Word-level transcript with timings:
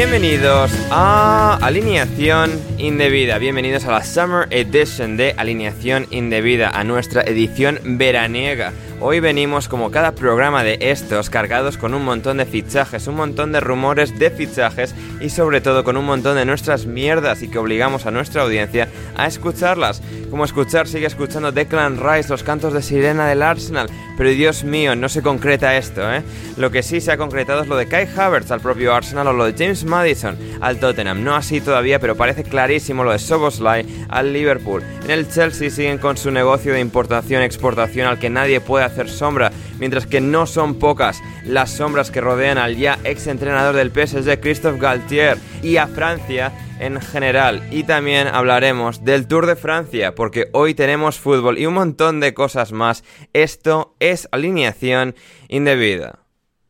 Bienvenidos 0.00 0.72
a 0.90 1.58
Alineación 1.60 2.58
Indebida, 2.78 3.36
bienvenidos 3.36 3.84
a 3.84 3.90
la 3.90 4.02
Summer 4.02 4.48
Edition 4.48 5.18
de 5.18 5.34
Alineación 5.36 6.06
Indebida, 6.10 6.70
a 6.70 6.84
nuestra 6.84 7.20
edición 7.20 7.78
veraniega. 7.84 8.72
Hoy 9.02 9.18
venimos 9.18 9.66
como 9.66 9.90
cada 9.90 10.12
programa 10.12 10.62
de 10.62 10.76
estos 10.78 11.30
cargados 11.30 11.78
con 11.78 11.94
un 11.94 12.04
montón 12.04 12.36
de 12.36 12.44
fichajes, 12.44 13.06
un 13.06 13.14
montón 13.14 13.50
de 13.50 13.58
rumores 13.58 14.18
de 14.18 14.30
fichajes 14.30 14.94
y 15.22 15.30
sobre 15.30 15.62
todo 15.62 15.84
con 15.84 15.96
un 15.96 16.04
montón 16.04 16.36
de 16.36 16.44
nuestras 16.44 16.84
mierdas 16.84 17.42
y 17.42 17.48
que 17.48 17.56
obligamos 17.56 18.04
a 18.04 18.10
nuestra 18.10 18.42
audiencia 18.42 18.90
a 19.16 19.26
escucharlas. 19.26 20.02
Como 20.28 20.44
escuchar 20.44 20.86
sigue 20.86 21.06
escuchando 21.06 21.50
Declan 21.50 21.96
Rice, 21.96 22.28
los 22.28 22.42
cantos 22.42 22.74
de 22.74 22.82
sirena 22.82 23.26
del 23.26 23.42
Arsenal, 23.42 23.88
pero 24.18 24.28
Dios 24.28 24.64
mío, 24.64 24.94
no 24.94 25.08
se 25.08 25.22
concreta 25.22 25.78
esto, 25.78 26.02
¿eh? 26.12 26.22
Lo 26.58 26.70
que 26.70 26.82
sí 26.82 27.00
se 27.00 27.10
ha 27.10 27.16
concretado 27.16 27.62
es 27.62 27.68
lo 27.68 27.76
de 27.76 27.86
Kai 27.86 28.06
Havertz 28.14 28.50
al 28.50 28.60
propio 28.60 28.94
Arsenal 28.94 29.28
o 29.28 29.32
lo 29.32 29.46
de 29.46 29.54
James 29.56 29.84
Madison 29.84 30.36
al 30.60 30.78
Tottenham. 30.78 31.24
No 31.24 31.34
así 31.34 31.62
todavía, 31.62 32.00
pero 32.00 32.16
parece 32.16 32.44
clarísimo 32.44 33.02
lo 33.02 33.12
de 33.12 33.18
Soboslai 33.18 33.86
al 34.10 34.34
Liverpool. 34.34 34.84
En 35.04 35.10
el 35.10 35.28
Chelsea 35.28 35.70
siguen 35.70 35.96
con 35.96 36.18
su 36.18 36.30
negocio 36.30 36.74
de 36.74 36.80
importación-exportación 36.80 38.06
al 38.06 38.18
que 38.18 38.28
nadie 38.28 38.60
puede 38.60 38.89
hacer 38.90 39.08
sombra, 39.08 39.52
mientras 39.78 40.06
que 40.06 40.20
no 40.20 40.46
son 40.46 40.74
pocas 40.78 41.22
las 41.44 41.70
sombras 41.70 42.10
que 42.10 42.20
rodean 42.20 42.58
al 42.58 42.76
ya 42.76 42.98
ex 43.04 43.26
entrenador 43.26 43.74
del 43.74 43.90
PSG, 43.90 44.40
Christophe 44.40 44.78
Galtier, 44.78 45.38
y 45.62 45.76
a 45.76 45.86
Francia 45.86 46.52
en 46.80 47.00
general. 47.00 47.62
Y 47.70 47.84
también 47.84 48.26
hablaremos 48.28 49.04
del 49.04 49.26
Tour 49.26 49.46
de 49.46 49.56
Francia, 49.56 50.14
porque 50.14 50.48
hoy 50.52 50.74
tenemos 50.74 51.18
fútbol 51.18 51.58
y 51.58 51.66
un 51.66 51.74
montón 51.74 52.20
de 52.20 52.34
cosas 52.34 52.72
más. 52.72 53.04
Esto 53.32 53.94
es 54.00 54.28
alineación 54.32 55.14
indebida. 55.48 56.20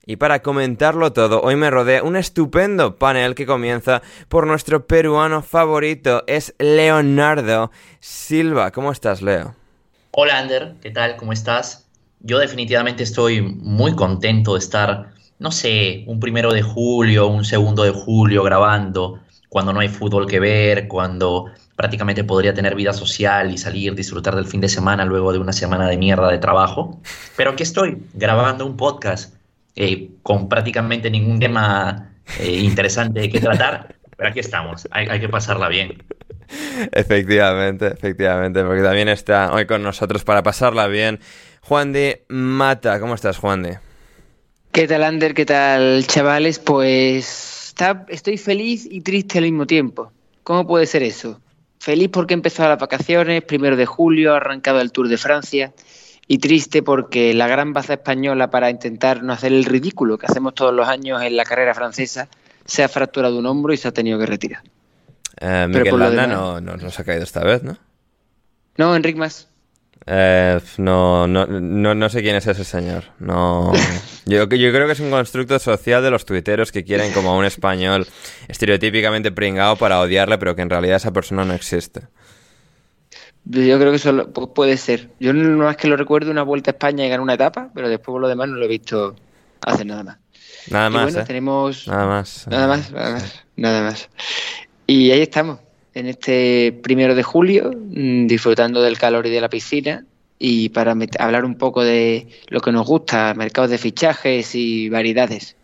Y 0.06 0.16
para 0.16 0.42
comentarlo 0.42 1.12
todo, 1.12 1.40
hoy 1.40 1.54
me 1.54 1.70
rodea 1.70 2.02
un 2.02 2.16
estupendo 2.16 2.96
panel 2.96 3.36
que 3.36 3.46
comienza 3.46 4.02
por 4.28 4.46
nuestro 4.46 4.86
peruano 4.86 5.40
favorito, 5.42 6.24
es 6.26 6.54
Leonardo 6.58 7.70
Silva. 8.00 8.72
¿Cómo 8.72 8.90
estás, 8.90 9.22
Leo? 9.22 9.54
Hola, 10.10 10.38
Ander, 10.38 10.74
¿qué 10.82 10.90
tal? 10.90 11.16
¿Cómo 11.16 11.32
estás? 11.32 11.89
Yo 12.20 12.38
definitivamente 12.38 13.02
estoy 13.02 13.40
muy 13.40 13.94
contento 13.94 14.52
de 14.52 14.58
estar, 14.58 15.10
no 15.38 15.50
sé, 15.50 16.04
un 16.06 16.20
primero 16.20 16.52
de 16.52 16.62
julio, 16.62 17.28
un 17.28 17.44
segundo 17.44 17.82
de 17.82 17.90
julio 17.90 18.42
grabando, 18.42 19.20
cuando 19.48 19.72
no 19.72 19.80
hay 19.80 19.88
fútbol 19.88 20.26
que 20.26 20.38
ver, 20.38 20.86
cuando 20.86 21.46
prácticamente 21.76 22.22
podría 22.22 22.52
tener 22.52 22.74
vida 22.74 22.92
social 22.92 23.50
y 23.50 23.56
salir, 23.56 23.94
disfrutar 23.94 24.36
del 24.36 24.46
fin 24.46 24.60
de 24.60 24.68
semana 24.68 25.06
luego 25.06 25.32
de 25.32 25.38
una 25.38 25.52
semana 25.52 25.88
de 25.88 25.96
mierda 25.96 26.30
de 26.30 26.36
trabajo. 26.36 27.00
Pero 27.36 27.52
aquí 27.52 27.62
estoy, 27.62 28.02
grabando 28.12 28.66
un 28.66 28.76
podcast 28.76 29.34
eh, 29.74 30.10
con 30.22 30.48
prácticamente 30.48 31.10
ningún 31.10 31.40
tema 31.40 32.12
eh, 32.38 32.58
interesante 32.58 33.30
que 33.30 33.40
tratar, 33.40 33.96
pero 34.16 34.28
aquí 34.28 34.40
estamos, 34.40 34.86
hay, 34.90 35.06
hay 35.08 35.20
que 35.20 35.28
pasarla 35.30 35.68
bien. 35.68 36.02
Efectivamente, 36.92 37.86
efectivamente, 37.86 38.62
porque 38.62 38.82
también 38.82 39.08
está 39.08 39.52
hoy 39.52 39.66
con 39.66 39.82
nosotros 39.82 40.24
para 40.24 40.42
pasarla 40.42 40.86
bien 40.86 41.20
Juan 41.62 41.92
de 41.92 42.24
Mata. 42.28 43.00
¿Cómo 43.00 43.14
estás, 43.14 43.38
Juan 43.38 43.62
de? 43.62 43.78
¿Qué 44.72 44.86
tal, 44.86 45.02
Ander? 45.02 45.34
¿Qué 45.34 45.46
tal, 45.46 46.06
chavales? 46.06 46.58
Pues 46.58 47.74
estoy 48.08 48.38
feliz 48.38 48.86
y 48.90 49.00
triste 49.00 49.38
al 49.38 49.44
mismo 49.44 49.66
tiempo. 49.66 50.12
¿Cómo 50.42 50.66
puede 50.66 50.86
ser 50.86 51.02
eso? 51.02 51.40
Feliz 51.78 52.10
porque 52.10 52.34
he 52.34 52.36
empezado 52.36 52.68
las 52.68 52.78
vacaciones, 52.78 53.42
primero 53.42 53.76
de 53.76 53.86
julio, 53.86 54.34
ha 54.34 54.36
arrancado 54.36 54.80
el 54.80 54.92
Tour 54.92 55.08
de 55.08 55.16
Francia, 55.16 55.72
y 56.26 56.38
triste 56.38 56.82
porque 56.82 57.34
la 57.34 57.48
gran 57.48 57.72
baza 57.72 57.94
española 57.94 58.50
para 58.50 58.70
intentar 58.70 59.22
no 59.24 59.32
hacer 59.32 59.52
el 59.52 59.64
ridículo 59.64 60.16
que 60.16 60.26
hacemos 60.26 60.54
todos 60.54 60.72
los 60.72 60.86
años 60.86 61.20
en 61.22 61.36
la 61.36 61.44
carrera 61.44 61.74
francesa 61.74 62.28
se 62.64 62.84
ha 62.84 62.88
fracturado 62.88 63.36
un 63.36 63.46
hombro 63.46 63.72
y 63.72 63.76
se 63.76 63.88
ha 63.88 63.92
tenido 63.92 64.16
que 64.16 64.26
retirar. 64.26 64.62
Eh, 65.40 65.66
Miguel 65.68 65.98
Landa 65.98 66.28
no, 66.28 66.60
no, 66.60 66.76
no, 66.76 66.90
se 66.90 67.02
ha 67.02 67.04
caído 67.04 67.24
esta 67.24 67.42
vez, 67.42 67.64
¿no? 67.64 67.76
No, 68.76 68.94
Enric 68.94 69.16
más. 69.16 69.48
Eh, 70.06 70.58
no, 70.78 71.26
no, 71.26 71.46
no, 71.46 71.94
no, 71.94 72.08
sé 72.08 72.22
quién 72.22 72.36
es 72.36 72.46
ese 72.46 72.64
señor. 72.64 73.04
No, 73.18 73.72
yo, 74.26 74.48
yo 74.48 74.72
creo 74.72 74.86
que 74.86 74.92
es 74.92 75.00
un 75.00 75.10
constructo 75.10 75.58
social 75.58 76.02
de 76.02 76.10
los 76.10 76.24
tuiteros 76.24 76.72
que 76.72 76.84
quieren 76.84 77.12
como 77.12 77.36
un 77.36 77.44
español 77.44 78.06
estereotípicamente 78.48 79.30
pringado 79.30 79.76
para 79.76 80.00
odiarle, 80.00 80.38
pero 80.38 80.56
que 80.56 80.62
en 80.62 80.70
realidad 80.70 80.96
esa 80.96 81.12
persona 81.12 81.44
no 81.44 81.52
existe. 81.52 82.02
Yo 83.44 83.78
creo 83.78 83.90
que 83.90 83.96
eso 83.96 84.30
puede 84.32 84.76
ser. 84.76 85.10
Yo 85.18 85.32
no 85.32 85.68
es 85.68 85.76
que 85.76 85.88
lo 85.88 85.96
recuerdo 85.96 86.30
una 86.30 86.42
vuelta 86.42 86.70
a 86.70 86.72
España 86.72 87.04
y 87.04 87.08
ganar 87.08 87.22
una 87.22 87.34
etapa, 87.34 87.70
pero 87.74 87.88
después 87.88 88.12
por 88.12 88.20
lo 88.20 88.28
demás 88.28 88.48
no 88.48 88.56
lo 88.56 88.64
he 88.64 88.68
visto 88.68 89.16
hacer 89.62 89.86
nada 89.86 90.02
más. 90.02 90.18
Nada 90.70 90.90
más. 90.90 91.04
bueno, 91.04 91.20
¿eh? 91.20 91.24
tenemos. 91.26 91.88
Nada 91.88 92.06
más. 92.06 92.46
Nada 92.48 92.66
más, 92.66 92.92
nada 92.92 93.10
más. 93.12 93.44
Nada 93.56 93.82
más. 93.82 94.08
Y 94.86 95.10
ahí 95.10 95.22
estamos 95.22 95.58
en 95.94 96.06
este 96.06 96.78
primero 96.82 97.14
de 97.14 97.22
julio, 97.22 97.70
mm, 97.72 98.26
disfrutando 98.26 98.82
del 98.82 98.98
calor 98.98 99.26
y 99.26 99.30
de 99.30 99.40
la 99.40 99.48
piscina, 99.48 100.04
y 100.38 100.70
para 100.70 100.96
hablar 101.18 101.44
un 101.44 101.56
poco 101.56 101.84
de 101.84 102.28
lo 102.48 102.60
que 102.60 102.72
nos 102.72 102.86
gusta, 102.86 103.34
mercados 103.34 103.70
de 103.70 103.78
fichajes 103.78 104.54
y 104.54 104.88
variedades 104.88 105.56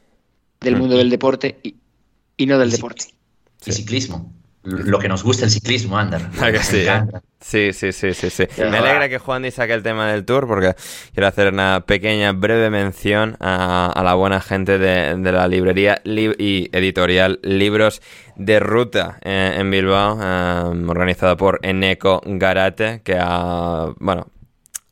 del 0.61 0.77
mundo 0.77 0.97
del 0.97 1.11
deporte 1.11 1.59
y, 2.37 2.47
no 2.47 2.59
del 2.59 2.71
deporte. 2.71 3.07
Y 3.65 3.73
ciclismo. 3.73 4.31
Lo 4.67 4.99
que 4.99 5.09
nos 5.09 5.23
gusta 5.23 5.45
el 5.45 5.51
ciclismo, 5.51 5.97
Ander. 5.99 6.21
sí, 6.63 6.79
¿eh? 6.79 7.03
sí, 7.41 7.73
sí, 7.73 7.93
sí, 7.93 8.13
sí, 8.15 8.31
sí. 8.31 8.45
Me 8.59 8.79
alegra 8.79 9.09
que 9.09 9.19
Juan 9.19 9.51
saque 9.51 9.73
el 9.73 9.83
tema 9.83 10.09
del 10.09 10.25
tour 10.25 10.47
porque 10.47 10.75
quiero 11.15 11.29
hacer 11.29 11.53
una 11.53 11.85
pequeña, 11.87 12.33
breve 12.33 12.71
mención 12.71 13.37
a, 13.41 14.01
la 14.05 14.15
buena 14.15 14.41
gente 14.41 14.79
de, 14.79 15.17
la 15.33 15.47
librería 15.49 16.01
y 16.05 16.69
editorial 16.77 17.39
Libros 17.43 18.03
de 18.35 18.61
Ruta 18.61 19.19
eh, 19.23 19.55
en 19.57 19.71
Bilbao, 19.71 20.19
eh, 20.21 20.85
organizada 20.89 21.37
por 21.37 21.61
Eneco 21.63 22.21
Garate, 22.25 23.01
que 23.05 23.17
ha, 23.19 23.93
bueno, 23.99 24.27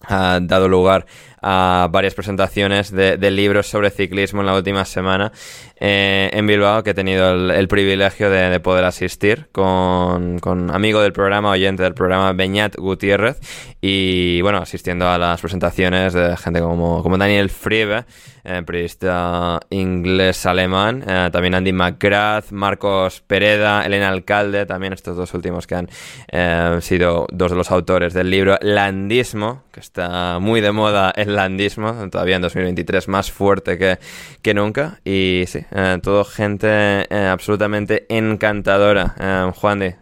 ha 0.06 0.38
dado 0.40 0.68
lugar 0.68 1.06
a 1.46 1.88
varias 1.90 2.14
presentaciones 2.14 2.90
de, 2.90 3.30
libros 3.30 3.66
sobre 3.66 3.90
ciclismo 3.90 4.40
en 4.40 4.46
la 4.46 4.54
última 4.54 4.86
semana 4.86 5.30
eh, 5.78 6.30
en 6.32 6.46
Bilbao, 6.46 6.82
que 6.82 6.90
he 6.90 6.94
tenido 6.94 7.52
el, 7.52 7.68
privilegio 7.68 8.30
de, 8.30 8.58
poder 8.60 8.86
asistir 8.86 9.48
con, 9.52 10.40
amigo 10.72 11.02
del 11.02 11.12
programa, 11.12 11.50
oyente 11.50 11.82
del 11.82 11.92
programa, 11.92 12.32
Beñat 12.32 12.76
Gutiérrez, 12.76 13.40
y 13.82 14.40
bueno, 14.40 14.58
asistiendo 14.58 15.06
a 15.06 15.18
las 15.18 15.42
presentaciones 15.42 16.14
de 16.14 16.34
gente 16.38 16.60
como, 16.60 17.02
como 17.02 17.18
Daniel 17.18 17.50
Friebe, 17.50 18.06
eh, 18.44 18.62
periodista 18.64 19.60
inglés-alemán, 19.68 21.04
eh, 21.06 21.28
también 21.30 21.54
Andy 21.54 21.72
McGrath, 21.74 22.52
Marcos 22.52 23.20
Pereda, 23.20 23.84
Elena 23.84 24.08
Alcalde, 24.08 24.64
también 24.64 24.94
estos 24.94 25.16
dos 25.16 25.34
últimos 25.34 25.66
que 25.66 25.74
han 25.74 26.80
sido 26.80 27.26
dos 27.30 27.50
de 27.50 27.56
los 27.56 27.70
autores 27.70 28.14
del 28.14 28.30
libro 28.30 28.56
Landismo, 28.62 29.64
que 29.72 29.80
está 29.80 30.38
muy 30.40 30.62
de 30.62 30.72
moda 30.72 31.12
en 31.14 31.33
landismo, 31.34 32.08
todavía 32.10 32.36
en 32.36 32.42
2023 32.42 33.08
más 33.08 33.30
fuerte 33.30 33.78
que, 33.78 33.98
que 34.42 34.54
nunca. 34.54 35.00
Y 35.04 35.44
sí, 35.46 35.60
eh, 35.70 35.98
todo 36.02 36.24
gente 36.24 36.68
eh, 36.68 37.28
absolutamente 37.30 38.06
encantadora. 38.08 39.14
Eh, 39.18 39.52
Juan 39.54 39.78
de, 39.78 39.96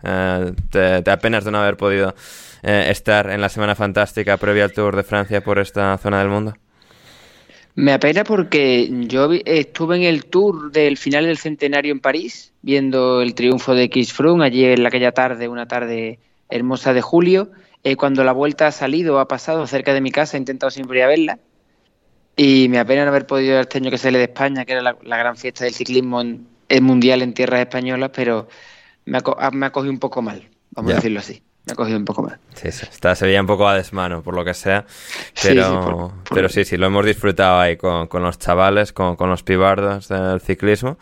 te, 0.70 1.10
apenas 1.10 1.44
de 1.44 1.50
no 1.50 1.58
haber 1.58 1.76
podido 1.76 2.14
estar 2.62 3.28
en 3.28 3.40
la 3.40 3.48
Semana 3.48 3.74
Fantástica 3.74 4.36
previa 4.36 4.62
al 4.62 4.72
Tour 4.72 4.94
de 4.94 5.02
Francia 5.02 5.40
por 5.40 5.58
esta 5.58 5.98
zona 5.98 6.20
del 6.20 6.28
mundo. 6.28 6.54
Me 7.74 7.92
apena 7.92 8.22
porque 8.22 8.88
yo 9.08 9.30
estuve 9.46 9.96
en 9.96 10.02
el 10.02 10.26
tour 10.26 10.70
del 10.70 10.98
final 10.98 11.24
del 11.24 11.38
centenario 11.38 11.90
en 11.90 12.00
París, 12.00 12.52
viendo 12.60 13.22
el 13.22 13.34
triunfo 13.34 13.74
de 13.74 13.88
Chris 13.88 14.12
Froome 14.12 14.44
allí 14.44 14.64
en 14.64 14.86
aquella 14.86 15.12
tarde, 15.12 15.48
una 15.48 15.66
tarde 15.66 16.18
hermosa 16.54 16.92
de 16.92 17.00
julio, 17.00 17.50
eh, 17.84 17.96
cuando 17.96 18.24
la 18.24 18.32
vuelta 18.32 18.66
ha 18.66 18.72
salido, 18.72 19.18
ha 19.18 19.28
pasado 19.28 19.66
cerca 19.66 19.92
de 19.94 20.00
mi 20.00 20.10
casa, 20.10 20.36
he 20.36 20.40
intentado 20.40 20.70
siempre 20.70 20.98
ir 20.98 21.04
a 21.04 21.08
verla. 21.08 21.38
Y 22.36 22.68
me 22.68 22.78
apena 22.78 23.04
no 23.04 23.10
haber 23.10 23.26
podido 23.26 23.60
este 23.60 23.78
año 23.78 23.90
que 23.90 23.98
sale 23.98 24.18
de 24.18 24.24
España, 24.24 24.64
que 24.64 24.72
era 24.72 24.82
la, 24.82 25.16
gran 25.16 25.36
fiesta 25.36 25.64
del 25.64 25.74
ciclismo 25.74 26.20
en, 26.20 26.46
mundial 26.82 27.22
en 27.22 27.34
tierras 27.34 27.60
españolas, 27.60 28.10
pero 28.14 28.48
me 29.04 29.18
ha, 29.18 29.50
me 29.50 29.66
ha 29.66 29.72
cogido 29.72 29.92
un 29.92 29.98
poco 29.98 30.22
mal, 30.22 30.48
vamos 30.70 30.92
a 30.92 30.94
decirlo 30.96 31.20
así 31.20 31.42
me 31.64 31.74
ha 31.74 31.76
cogido 31.76 31.96
un 31.96 32.04
poco 32.04 32.22
más. 32.22 32.38
Sí, 32.54 32.72
sí, 32.72 32.86
está, 32.90 33.14
se 33.14 33.24
veía 33.24 33.40
un 33.40 33.46
poco 33.46 33.68
a 33.68 33.76
desmano, 33.76 34.22
por 34.22 34.34
lo 34.34 34.44
que 34.44 34.52
sea. 34.52 34.84
Pero 35.42 36.12
sí, 36.24 36.34
pero 36.34 36.48
sí, 36.48 36.64
sí, 36.64 36.76
lo 36.76 36.86
hemos 36.86 37.06
disfrutado 37.06 37.60
ahí 37.60 37.76
con, 37.76 38.08
con 38.08 38.22
los 38.22 38.38
chavales, 38.38 38.92
con, 38.92 39.14
con, 39.14 39.30
los 39.30 39.44
pibardos 39.44 40.08
del 40.08 40.40
ciclismo. 40.40 40.98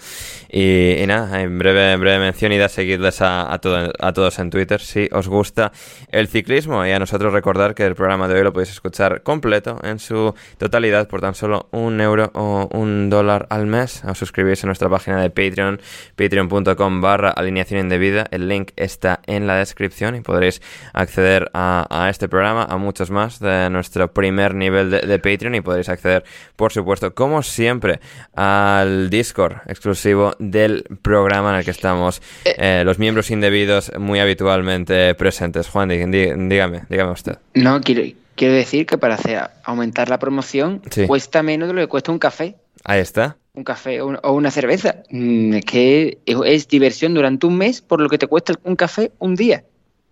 Y, 0.51 1.03
y, 1.03 1.07
nada, 1.07 1.41
en 1.41 1.59
breve, 1.59 1.93
en 1.93 2.01
breve 2.01 2.19
mención, 2.19 2.53
id 2.53 2.61
a 2.61 2.69
seguirles 2.69 3.23
a, 3.23 3.43
a, 3.43 3.55
a, 3.55 4.13
todos 4.13 4.39
en 4.39 4.51
Twitter 4.51 4.81
si 4.81 5.09
os 5.13 5.29
gusta 5.29 5.73
el 6.09 6.29
ciclismo. 6.29 6.85
Y 6.85 6.93
a 6.93 6.99
nosotros 6.99 7.33
recordar 7.33 7.75
que 7.75 7.87
el 7.87 7.95
programa 7.95 8.29
de 8.29 8.35
hoy 8.35 8.45
lo 8.45 8.53
podéis 8.53 8.71
escuchar 8.71 9.23
completo 9.23 9.79
en 9.83 9.99
su 9.99 10.35
totalidad 10.59 11.09
por 11.09 11.23
tan 11.23 11.35
solo 11.35 11.69
un 11.71 12.01
euro 12.03 12.31
o 12.35 12.69
un 12.73 13.09
dólar 13.09 13.47
al 13.49 13.67
mes. 13.67 14.05
Os 14.05 14.19
suscribís 14.19 14.63
a 14.63 14.67
nuestra 14.67 14.91
página 14.91 15.23
de 15.23 15.31
Patreon, 15.31 15.81
patreon.com 16.17 17.01
barra 17.01 17.31
alineación 17.31 17.81
indebida. 17.81 18.27
El 18.31 18.47
link 18.49 18.73
está 18.77 19.21
en 19.27 19.47
la 19.47 19.57
descripción 19.57 20.17
y 20.17 20.21
podréis 20.21 20.50
acceder 20.93 21.51
a, 21.55 22.09
este 22.11 22.29
programa, 22.29 22.65
a 22.65 22.77
muchos 22.79 23.11
más 23.11 23.39
de 23.39 23.69
nuestro 23.71 24.13
primer 24.13 24.55
nivel 24.55 24.91
de, 24.91 25.19
Patreon 25.19 25.55
y 25.55 25.61
podréis 25.61 25.89
acceder, 25.89 26.25
por 26.57 26.73
supuesto, 26.73 27.15
como 27.15 27.43
siempre, 27.43 28.01
al 28.35 29.11
Discord 29.11 29.59
exclusivo 29.67 30.35
del 30.39 30.85
programa 31.03 31.51
en 31.51 31.57
el 31.57 31.65
que 31.65 31.71
estamos 31.71 32.23
eh. 32.45 32.55
Eh, 32.59 32.83
los 32.85 32.99
miembros 32.99 33.31
indebidos 33.31 33.93
muy 33.99 34.19
habitualmente 34.19 35.15
presentes. 35.15 35.69
Juan, 35.69 35.89
dígame, 35.89 36.83
dígame 36.89 37.13
usted. 37.13 37.39
No, 37.55 37.81
quiero, 37.81 38.03
quiero 38.35 38.55
decir 38.55 38.87
que 38.87 38.99
para 38.99 39.15
hacer 39.15 39.43
aumentar 39.65 40.09
la 40.09 40.19
promoción 40.19 40.83
cuesta 41.07 41.43
menos 41.43 41.69
de 41.69 41.75
lo 41.75 41.81
que 41.83 41.89
cuesta 41.89 42.13
un 42.13 42.19
café. 42.19 42.57
Ahí 42.85 43.01
está 43.01 43.37
un 43.55 43.65
café 43.65 44.01
o 44.01 44.33
una 44.33 44.51
cerveza. 44.51 45.03
Mm, 45.11 45.55
es 45.55 45.65
que 45.65 46.19
es 46.27 46.69
diversión 46.69 47.15
durante 47.15 47.47
un 47.47 47.57
mes 47.57 47.81
por 47.83 48.01
lo 48.01 48.09
que 48.09 48.19
te 48.19 48.27
cuesta 48.27 48.55
un 48.65 48.77
café 48.77 49.13
un 49.19 49.35
día. 49.35 49.65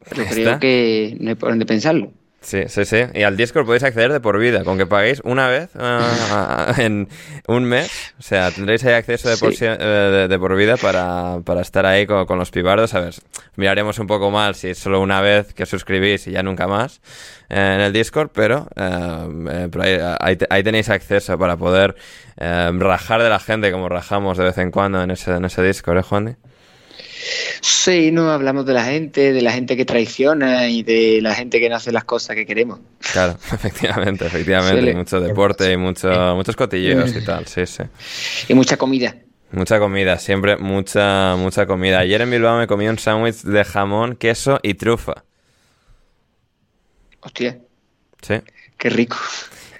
Pero 0.08 0.24
creo 0.26 0.58
que 0.58 1.16
no 1.20 1.30
hay 1.30 1.34
por 1.34 1.50
dónde 1.50 1.66
pensarlo. 1.66 2.12
Sí, 2.40 2.62
sí, 2.68 2.84
sí. 2.84 2.98
Y 3.14 3.24
al 3.24 3.36
Discord 3.36 3.66
podéis 3.66 3.82
acceder 3.82 4.12
de 4.12 4.20
por 4.20 4.38
vida, 4.38 4.62
con 4.62 4.78
que 4.78 4.86
paguéis 4.86 5.20
una 5.24 5.48
vez 5.48 5.70
ah, 5.74 6.72
en 6.78 7.08
un 7.48 7.64
mes. 7.64 8.14
O 8.18 8.22
sea, 8.22 8.52
tendréis 8.52 8.84
ahí 8.84 8.94
acceso 8.94 9.28
de 9.28 9.36
por, 9.36 9.52
eh, 9.60 10.26
de, 10.28 10.38
por 10.38 10.54
vida 10.56 10.76
para, 10.76 11.40
para, 11.44 11.62
estar 11.62 11.84
ahí 11.84 12.06
con, 12.06 12.38
los 12.38 12.50
pibardos. 12.52 12.94
A 12.94 13.00
ver, 13.00 13.14
miraremos 13.56 13.98
un 13.98 14.06
poco 14.06 14.30
mal 14.30 14.54
si 14.54 14.68
es 14.68 14.78
solo 14.78 15.00
una 15.00 15.20
vez 15.20 15.52
que 15.52 15.66
suscribís 15.66 16.28
y 16.28 16.30
ya 16.30 16.44
nunca 16.44 16.68
más 16.68 17.00
eh, 17.50 17.74
en 17.74 17.80
el 17.80 17.92
Discord, 17.92 18.30
pero, 18.32 18.68
eh, 18.76 20.14
ahí, 20.20 20.38
ahí, 20.48 20.62
tenéis 20.62 20.90
acceso 20.90 21.36
para 21.38 21.56
poder 21.56 21.96
rajar 22.36 23.20
de 23.20 23.28
la 23.30 23.40
gente 23.40 23.72
como 23.72 23.88
rajamos 23.88 24.38
de 24.38 24.44
vez 24.44 24.58
en 24.58 24.70
cuando 24.70 25.02
en 25.02 25.10
ese, 25.10 25.32
en 25.32 25.44
ese 25.44 25.60
Discord, 25.62 25.98
¿eh, 25.98 26.02
Juan? 26.02 26.36
Sí, 27.60 28.10
no 28.12 28.30
hablamos 28.30 28.66
de 28.66 28.74
la 28.74 28.84
gente, 28.84 29.32
de 29.32 29.42
la 29.42 29.52
gente 29.52 29.76
que 29.76 29.84
traiciona 29.84 30.68
y 30.68 30.82
de 30.82 31.20
la 31.22 31.34
gente 31.34 31.60
que 31.60 31.68
no 31.68 31.76
hace 31.76 31.92
las 31.92 32.04
cosas 32.04 32.36
que 32.36 32.46
queremos. 32.46 32.80
Claro, 33.12 33.38
efectivamente, 33.52 34.26
efectivamente. 34.26 34.94
mucho 34.94 35.20
deporte 35.20 35.72
y 35.72 35.76
mucho, 35.76 36.08
muchos 36.36 36.56
cotilleos 36.56 37.14
y 37.14 37.24
tal, 37.24 37.46
sí, 37.46 37.66
sí. 37.66 37.82
Y 38.48 38.54
mucha 38.54 38.76
comida. 38.76 39.14
Mucha 39.50 39.78
comida, 39.78 40.18
siempre 40.18 40.58
mucha, 40.58 41.34
mucha 41.36 41.66
comida. 41.66 42.00
Ayer 42.00 42.20
en 42.20 42.30
Bilbao 42.30 42.58
me 42.58 42.66
comí 42.66 42.86
un 42.86 42.98
sándwich 42.98 43.42
de 43.42 43.64
jamón, 43.64 44.16
queso 44.16 44.60
y 44.62 44.74
trufa. 44.74 45.24
Hostia. 47.20 47.58
Sí. 48.20 48.34
Qué 48.76 48.90
rico. 48.90 49.16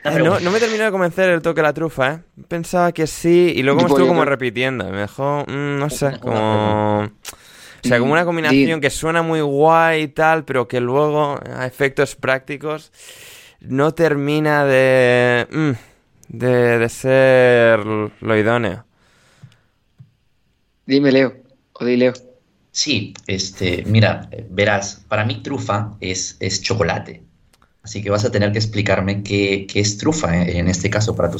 No, 0.04 0.40
no, 0.40 0.50
me 0.50 0.60
terminó 0.60 0.84
de 0.84 0.90
convencer 0.90 1.28
el 1.30 1.42
toque 1.42 1.60
de 1.60 1.66
la 1.66 1.72
trufa, 1.72 2.12
¿eh? 2.12 2.20
Pensaba 2.46 2.92
que 2.92 3.06
sí, 3.06 3.52
y 3.54 3.62
luego 3.62 3.80
me 3.80 3.88
estuvo 3.88 4.06
como 4.06 4.24
repitiendo. 4.24 4.84
Me 4.90 5.00
dejó, 5.00 5.44
mm, 5.46 5.78
no 5.78 5.90
sé, 5.90 6.18
como... 6.20 7.02
O 7.02 7.86
sea, 7.86 7.98
como 8.00 8.12
una 8.12 8.24
combinación 8.24 8.80
que 8.80 8.90
suena 8.90 9.22
muy 9.22 9.40
guay 9.40 10.02
y 10.02 10.08
tal, 10.08 10.44
pero 10.44 10.66
que 10.66 10.80
luego, 10.80 11.38
a 11.54 11.66
efectos 11.66 12.16
prácticos, 12.16 12.92
no 13.60 13.92
termina 13.92 14.64
de... 14.64 15.46
Mm, 15.50 15.72
de, 16.28 16.78
de 16.78 16.88
ser 16.88 17.80
lo 17.80 18.36
idóneo. 18.36 18.84
Dime, 20.86 21.10
Leo. 21.12 21.34
O 21.72 21.84
di 21.84 21.96
Leo. 21.96 22.12
Sí, 22.70 23.14
este, 23.26 23.82
mira, 23.86 24.28
verás, 24.50 25.04
para 25.08 25.24
mí 25.24 25.42
trufa 25.42 25.96
es, 26.00 26.36
es 26.40 26.62
chocolate. 26.62 27.22
Así 27.88 28.02
que 28.02 28.10
vas 28.10 28.22
a 28.26 28.30
tener 28.30 28.52
que 28.52 28.58
explicarme 28.58 29.22
qué, 29.22 29.66
es 29.74 29.96
trufa 29.96 30.42
en, 30.42 30.68
este 30.68 30.90
caso 30.90 31.16
para 31.16 31.30
tu, 31.30 31.38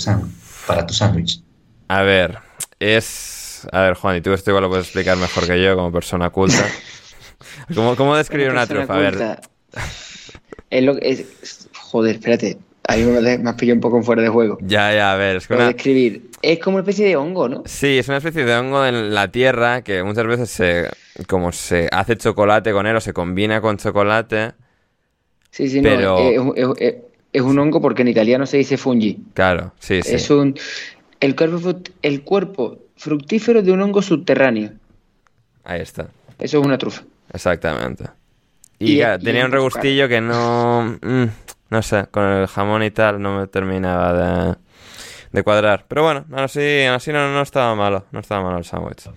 para 0.67 0.87
tu 0.87 0.95
sándwich. 0.95 1.43
A 1.89 2.01
ver, 2.01 2.39
es... 2.81 3.69
A 3.71 3.83
ver, 3.83 3.93
Juan, 3.93 4.17
y 4.17 4.23
tú 4.23 4.33
esto 4.33 4.53
igual 4.53 4.63
lo 4.63 4.71
puedes 4.71 4.87
explicar 4.87 5.19
mejor 5.19 5.47
que 5.47 5.63
yo 5.63 5.77
como 5.77 5.93
persona 5.93 6.31
culta. 6.31 6.67
¿Cómo, 7.75 7.97
cómo 7.97 8.17
describir 8.17 8.49
una, 8.49 8.67
trufa? 8.67 8.95
A 8.95 8.99
ver. 8.99 9.41
Es 10.71 10.83
lo, 10.83 10.97
es, 11.03 11.69
joder, 11.75 12.15
espérate. 12.15 12.57
Ahí 12.85 13.05
me, 13.05 13.19
has 13.47 13.55
pillado 13.57 13.75
un 13.75 13.83
poco 13.83 14.03
fuera 14.03 14.23
de 14.23 14.31
juego. 14.31 14.57
Ya, 14.63 14.95
ya, 14.95 15.13
a 15.13 15.17
ver. 15.17 15.37
Es, 15.37 15.51
una... 15.51 15.67
describir. 15.67 16.31
es 16.41 16.61
como 16.61 16.77
una 16.77 16.83
especie 16.83 17.09
de 17.09 17.17
hongo, 17.17 17.51
¿no? 17.51 17.63
Sí, 17.67 17.99
es 17.99 18.09
una 18.09 18.17
especie 18.17 18.47
de 18.47 18.57
hongo 18.57 18.87
en 18.87 19.13
la 19.13 19.31
tierra 19.31 19.83
que 19.83 20.03
muchas 20.03 20.27
veces 20.27 20.49
se, 20.49 20.89
como 21.27 21.53
se 21.53 21.91
hace 21.93 22.17
chocolate 22.17 22.73
con 22.73 22.87
él 22.87 22.97
o 22.97 23.03
se 23.03 23.13
combina 23.13 23.61
con 23.61 23.77
chocolate 23.77 24.55
Sí, 25.51 25.69
sí, 25.69 25.81
no, 25.81 26.19
es, 27.33 27.43
un 27.43 27.59
hongo 27.59 27.81
porque 27.81 28.03
en 28.03 28.09
italiano 28.09 28.47
se 28.47 28.59
dice 28.59 28.77
fungi. 28.77 29.19
Claro, 29.35 29.73
sí, 29.79 30.03
sí. 30.03 30.15
Es 30.15 30.31
un, 30.31 30.55
el, 31.21 31.37
cuerpo, 31.37 31.75
el 32.03 32.23
cuerpo 32.23 32.79
fructífero 32.97 33.63
de 33.63 33.73
un 33.73 33.81
hongo 33.81 34.03
subterráneo. 34.03 34.73
Ahí 35.65 35.81
está. 35.81 36.09
Eso 36.39 36.61
es 36.61 36.67
una 36.67 36.79
trufa. 36.79 37.03
Exactamente. 37.33 38.05
Y, 38.79 39.01
tenía 39.23 39.45
un 39.45 39.53
regustillo 39.53 40.09
que 40.09 40.21
no... 40.21 40.99
Mm, 41.03 41.25
no 41.71 41.83
sé, 41.83 42.07
con 42.11 42.25
el 42.25 42.47
jamón 42.47 42.83
y 42.83 42.91
tal 42.91 43.21
no 43.21 43.41
me 43.41 43.47
terminaba 43.47 44.57
de, 45.33 45.43
cuadrar. 45.43 45.85
Pero 45.87 46.03
bueno, 46.03 46.25
así, 46.33 46.83
así 46.85 47.13
no, 47.13 47.33
no 47.33 47.43
estaba 47.43 47.75
malo. 47.75 48.07
No 48.11 48.21
estaba 48.21 48.43
malo 48.43 48.59
el 48.59 48.65
sándwich. 48.65 49.11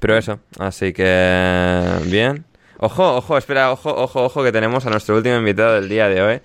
Pero 0.00 0.16
eso, 0.16 0.40
así 0.58 0.92
que... 0.92 1.84
Bien. 2.06 2.44
Ojo, 2.84 3.14
ojo, 3.18 3.38
espera, 3.38 3.70
ojo, 3.70 3.94
ojo, 3.94 4.24
ojo, 4.24 4.42
que 4.42 4.50
tenemos 4.50 4.84
a 4.86 4.90
nuestro 4.90 5.14
último 5.16 5.36
invitado 5.36 5.74
del 5.74 5.88
día 5.88 6.08
de 6.08 6.20
hoy, 6.20 6.40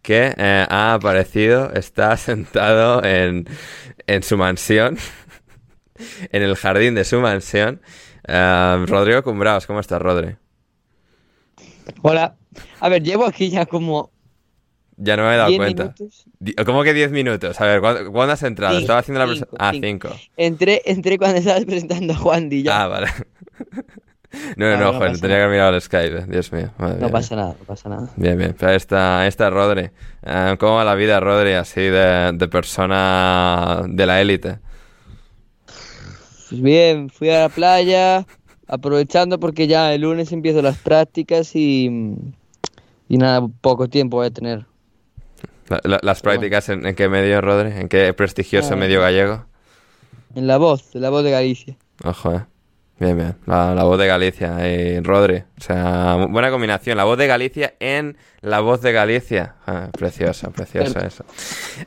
que 0.00 0.32
eh, 0.36 0.66
ha 0.70 0.94
aparecido, 0.94 1.72
está 1.72 2.16
sentado 2.28 3.02
en, 3.02 3.48
en 4.06 4.22
su 4.22 4.36
mansión. 4.36 4.96
en 6.30 6.42
el 6.42 6.54
jardín 6.54 6.94
de 6.94 7.04
su 7.04 7.20
mansión. 7.20 7.80
Eh, 8.28 8.84
Rodrigo 8.86 9.24
Cumbraos, 9.24 9.66
¿cómo 9.66 9.80
estás, 9.80 10.00
Rodri? 10.00 10.36
Hola. 12.02 12.36
A 12.78 12.88
ver, 12.88 13.02
llevo 13.02 13.24
aquí 13.26 13.50
ya 13.50 13.66
como. 13.66 14.12
Ya 14.96 15.16
no 15.16 15.24
me 15.24 15.34
he 15.34 15.36
dado 15.36 15.48
10 15.48 15.58
cuenta. 15.58 15.82
minutos. 15.98 16.26
¿Cómo 16.64 16.84
que 16.84 16.94
10 16.94 17.10
minutos? 17.10 17.60
A 17.60 17.64
ver, 17.64 17.80
¿cuándo, 17.80 18.12
cuándo 18.12 18.34
has 18.34 18.42
entrado? 18.44 18.74
Cinco, 18.74 18.82
Estaba 18.82 19.00
haciendo 19.00 19.18
la 19.26 19.34
cinco, 19.34 19.46
presentación. 19.50 19.84
Ah, 19.84 19.88
cinco. 19.88 20.08
5. 20.10 20.20
Entré, 20.36 20.82
entré 20.84 21.18
cuando 21.18 21.38
estabas 21.40 21.64
presentando 21.64 22.12
a 22.12 22.16
Juan 22.16 22.48
Di 22.48 22.62
ya. 22.62 22.84
Ah, 22.84 22.86
vale. 22.86 23.08
No, 24.56 24.76
no, 24.78 24.92
no 24.92 25.12
tenía 25.18 25.42
que 25.44 25.48
mirado 25.48 25.74
el 25.74 25.80
Skype. 25.82 26.18
eh. 26.20 26.24
Dios 26.28 26.52
mío. 26.52 26.70
madre 26.78 26.94
no 26.96 27.06
mía. 27.06 27.12
pasa 27.12 27.36
nada, 27.36 27.54
no 27.58 27.64
pasa 27.66 27.88
nada. 27.88 28.08
Bien, 28.16 28.36
bien. 28.38 28.54
Pero 28.58 28.70
ahí 28.70 28.76
está, 28.76 29.20
ahí 29.20 29.28
está 29.28 29.50
Rodri. 29.50 29.90
Eh, 30.22 30.56
¿Cómo 30.58 30.76
va 30.76 30.84
la 30.84 30.94
vida, 30.94 31.20
Rodri, 31.20 31.52
así 31.52 31.80
de, 31.82 32.32
de 32.34 32.48
persona 32.48 33.82
de 33.88 34.06
la 34.06 34.20
élite? 34.20 34.58
Pues 36.48 36.60
bien, 36.62 37.08
fui 37.10 37.30
a 37.30 37.40
la 37.40 37.48
playa, 37.48 38.26
aprovechando 38.68 39.38
porque 39.40 39.66
ya 39.66 39.92
el 39.94 40.02
lunes 40.02 40.32
empiezo 40.32 40.62
las 40.62 40.78
prácticas 40.78 41.54
y. 41.54 42.14
Y 43.08 43.18
nada, 43.18 43.46
poco 43.60 43.88
tiempo 43.88 44.16
voy 44.18 44.26
a 44.28 44.30
tener. 44.30 44.64
La- 45.68 45.80
la- 45.84 46.00
¿Las 46.02 46.20
prácticas 46.22 46.68
en, 46.70 46.86
en 46.86 46.94
qué 46.94 47.08
medio, 47.08 47.40
Rodri? 47.40 47.70
¿En 47.72 47.88
qué 47.88 48.12
prestigioso 48.14 48.72
Ah. 48.74 48.76
medio 48.76 49.00
gallego? 49.00 49.44
En 50.34 50.46
la 50.46 50.56
voz, 50.56 50.94
en 50.94 51.02
la 51.02 51.10
voz 51.10 51.22
de 51.24 51.30
Galicia. 51.30 51.76
Ojo, 52.04 52.32
eh. 52.34 52.44
Bien, 53.02 53.16
bien. 53.16 53.34
La, 53.46 53.74
la 53.74 53.82
voz 53.82 53.98
de 53.98 54.06
Galicia 54.06 54.64
y 54.70 55.00
Rodri. 55.00 55.38
O 55.58 55.60
sea, 55.60 56.14
bu- 56.18 56.30
buena 56.30 56.52
combinación. 56.52 56.96
La 56.96 57.02
voz 57.02 57.18
de 57.18 57.26
Galicia 57.26 57.74
en 57.80 58.16
la 58.42 58.60
voz 58.60 58.80
de 58.80 58.92
Galicia. 58.92 59.56
Ah, 59.66 59.88
precioso, 59.90 60.52
precioso 60.52 61.00
eso. 61.00 61.24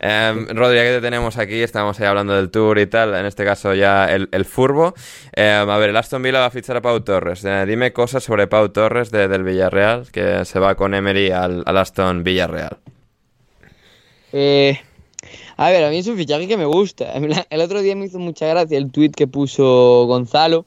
Em, 0.02 0.46
Rodri, 0.50 0.76
ya 0.76 0.84
que 0.84 0.90
te 0.96 1.00
tenemos 1.02 1.38
aquí, 1.38 1.62
estamos 1.62 1.98
ahí 2.02 2.08
hablando 2.08 2.34
del 2.36 2.52
tour 2.52 2.78
y 2.80 2.88
tal. 2.88 3.16
En 3.16 3.26
este 3.26 3.46
caso 3.46 3.74
ya 3.74 4.14
el, 4.14 4.28
el 4.34 4.44
furbo. 4.44 4.94
Em, 5.32 5.70
a 5.70 5.78
ver, 5.78 5.92
el 5.92 5.96
Aston 5.96 6.22
Villa 6.22 6.40
va 6.40 6.48
a 6.48 6.52
fichar 6.52 6.76
a 6.76 6.82
Pau 6.82 7.00
Torres. 7.00 7.46
Eh, 7.46 7.66
dime 7.66 7.94
cosas 7.94 8.22
sobre 8.22 8.48
Pau 8.48 8.68
Torres 8.68 9.10
de- 9.10 9.30
del 9.30 9.44
Villarreal, 9.44 10.12
que 10.12 10.44
se 10.44 10.60
va 10.60 10.76
con 10.76 10.94
Emery 10.94 11.32
al, 11.32 11.64
al 11.66 11.78
Aston 11.78 12.26
Villarreal. 12.26 12.78
Eh, 14.34 14.80
a 15.56 15.70
ver, 15.70 15.84
a 15.86 15.90
mí 15.90 16.00
es 16.00 16.08
un 16.08 16.18
fichaje 16.18 16.46
que 16.48 16.58
me 16.58 16.66
gusta. 16.66 17.14
El 17.50 17.62
otro 17.62 17.82
día 17.82 17.96
me 17.96 18.06
hizo 18.06 18.20
mucha 18.20 18.48
gracia 18.48 18.78
el 18.78 18.92
tweet 18.92 19.12
que 19.12 19.28
puso 19.28 20.06
Gonzalo, 20.08 20.66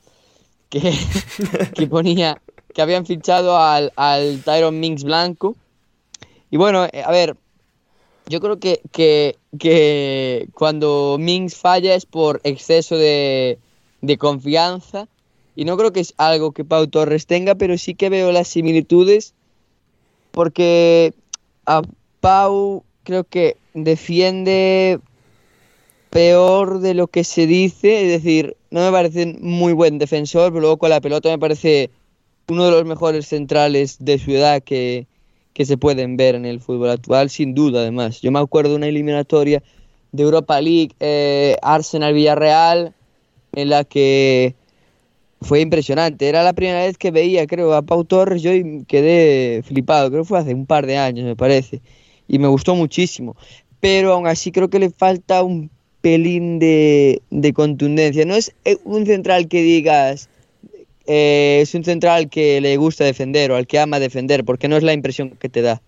que, 0.68 0.92
que 1.74 1.86
ponía 1.86 2.40
que 2.74 2.82
habían 2.82 3.06
fichado 3.06 3.56
al, 3.58 3.92
al 3.96 4.42
Tyron 4.44 4.78
Minks 4.78 5.04
blanco. 5.04 5.56
Y 6.50 6.56
bueno, 6.56 6.84
eh, 6.84 7.02
a 7.04 7.10
ver, 7.10 7.36
yo 8.26 8.40
creo 8.40 8.60
que, 8.60 8.80
que, 8.92 9.36
que 9.58 10.48
cuando 10.54 11.16
Minks 11.18 11.56
falla 11.56 11.94
es 11.94 12.06
por 12.06 12.40
exceso 12.44 12.96
de, 12.96 13.58
de 14.00 14.18
confianza. 14.18 15.08
Y 15.56 15.64
no 15.64 15.76
creo 15.76 15.92
que 15.92 16.00
es 16.00 16.14
algo 16.18 16.52
que 16.52 16.64
Pau 16.64 16.86
Torres 16.86 17.26
tenga, 17.26 17.56
pero 17.56 17.76
sí 17.78 17.94
que 17.94 18.10
veo 18.10 18.30
las 18.30 18.46
similitudes 18.46 19.34
porque 20.30 21.14
a 21.66 21.82
Pau 22.20 22.84
creo 23.02 23.24
que 23.24 23.56
defiende 23.74 25.00
peor 26.10 26.80
de 26.80 26.94
lo 26.94 27.08
que 27.08 27.24
se 27.24 27.46
dice, 27.46 28.02
es 28.02 28.22
decir, 28.22 28.56
no 28.70 28.80
me 28.80 28.90
parece 28.90 29.26
muy 29.40 29.72
buen 29.72 29.98
defensor, 29.98 30.50
pero 30.52 30.60
luego 30.60 30.78
con 30.78 30.90
la 30.90 31.00
pelota 31.00 31.28
me 31.28 31.38
parece 31.38 31.90
uno 32.48 32.64
de 32.64 32.70
los 32.70 32.84
mejores 32.84 33.26
centrales 33.26 33.96
de 34.00 34.18
su 34.18 34.30
edad 34.32 34.62
que, 34.62 35.06
que 35.52 35.64
se 35.66 35.76
pueden 35.76 36.16
ver 36.16 36.34
en 36.34 36.46
el 36.46 36.60
fútbol 36.60 36.90
actual, 36.90 37.30
sin 37.30 37.54
duda 37.54 37.80
además. 37.80 38.20
Yo 38.20 38.30
me 38.30 38.38
acuerdo 38.38 38.70
de 38.70 38.76
una 38.76 38.86
eliminatoria 38.86 39.62
de 40.12 40.22
Europa 40.22 40.60
League, 40.60 40.92
eh, 41.00 41.56
Arsenal-Villarreal, 41.62 42.94
en 43.52 43.68
la 43.68 43.84
que 43.84 44.54
fue 45.40 45.60
impresionante. 45.60 46.28
Era 46.28 46.42
la 46.42 46.52
primera 46.52 46.84
vez 46.84 46.98
que 46.98 47.10
veía, 47.10 47.46
creo, 47.46 47.74
a 47.74 47.82
Pau 47.82 48.04
Torres. 48.04 48.42
Yo 48.42 48.50
quedé 48.86 49.62
flipado. 49.62 50.10
Creo 50.10 50.22
que 50.22 50.28
fue 50.28 50.38
hace 50.38 50.54
un 50.54 50.66
par 50.66 50.86
de 50.86 50.96
años, 50.96 51.26
me 51.26 51.36
parece. 51.36 51.80
Y 52.26 52.38
me 52.38 52.48
gustó 52.48 52.74
muchísimo. 52.74 53.36
Pero 53.80 54.12
aún 54.12 54.26
así 54.26 54.52
creo 54.52 54.68
que 54.68 54.78
le 54.78 54.90
falta 54.90 55.42
un 55.42 55.70
pelín 56.00 56.58
de, 56.58 57.22
de 57.30 57.52
contundencia. 57.52 58.24
No 58.24 58.34
es 58.34 58.54
eh, 58.64 58.76
un 58.84 59.06
central 59.06 59.48
que 59.48 59.62
digas, 59.62 60.28
eh, 61.06 61.60
es 61.62 61.74
un 61.74 61.84
central 61.84 62.28
que 62.28 62.60
le 62.60 62.76
gusta 62.76 63.04
defender 63.04 63.50
o 63.50 63.56
al 63.56 63.66
que 63.66 63.78
ama 63.78 63.98
defender, 64.00 64.44
porque 64.44 64.68
no 64.68 64.76
es 64.76 64.82
la 64.82 64.92
impresión 64.92 65.30
que 65.30 65.48
te 65.48 65.62
da. 65.62 65.80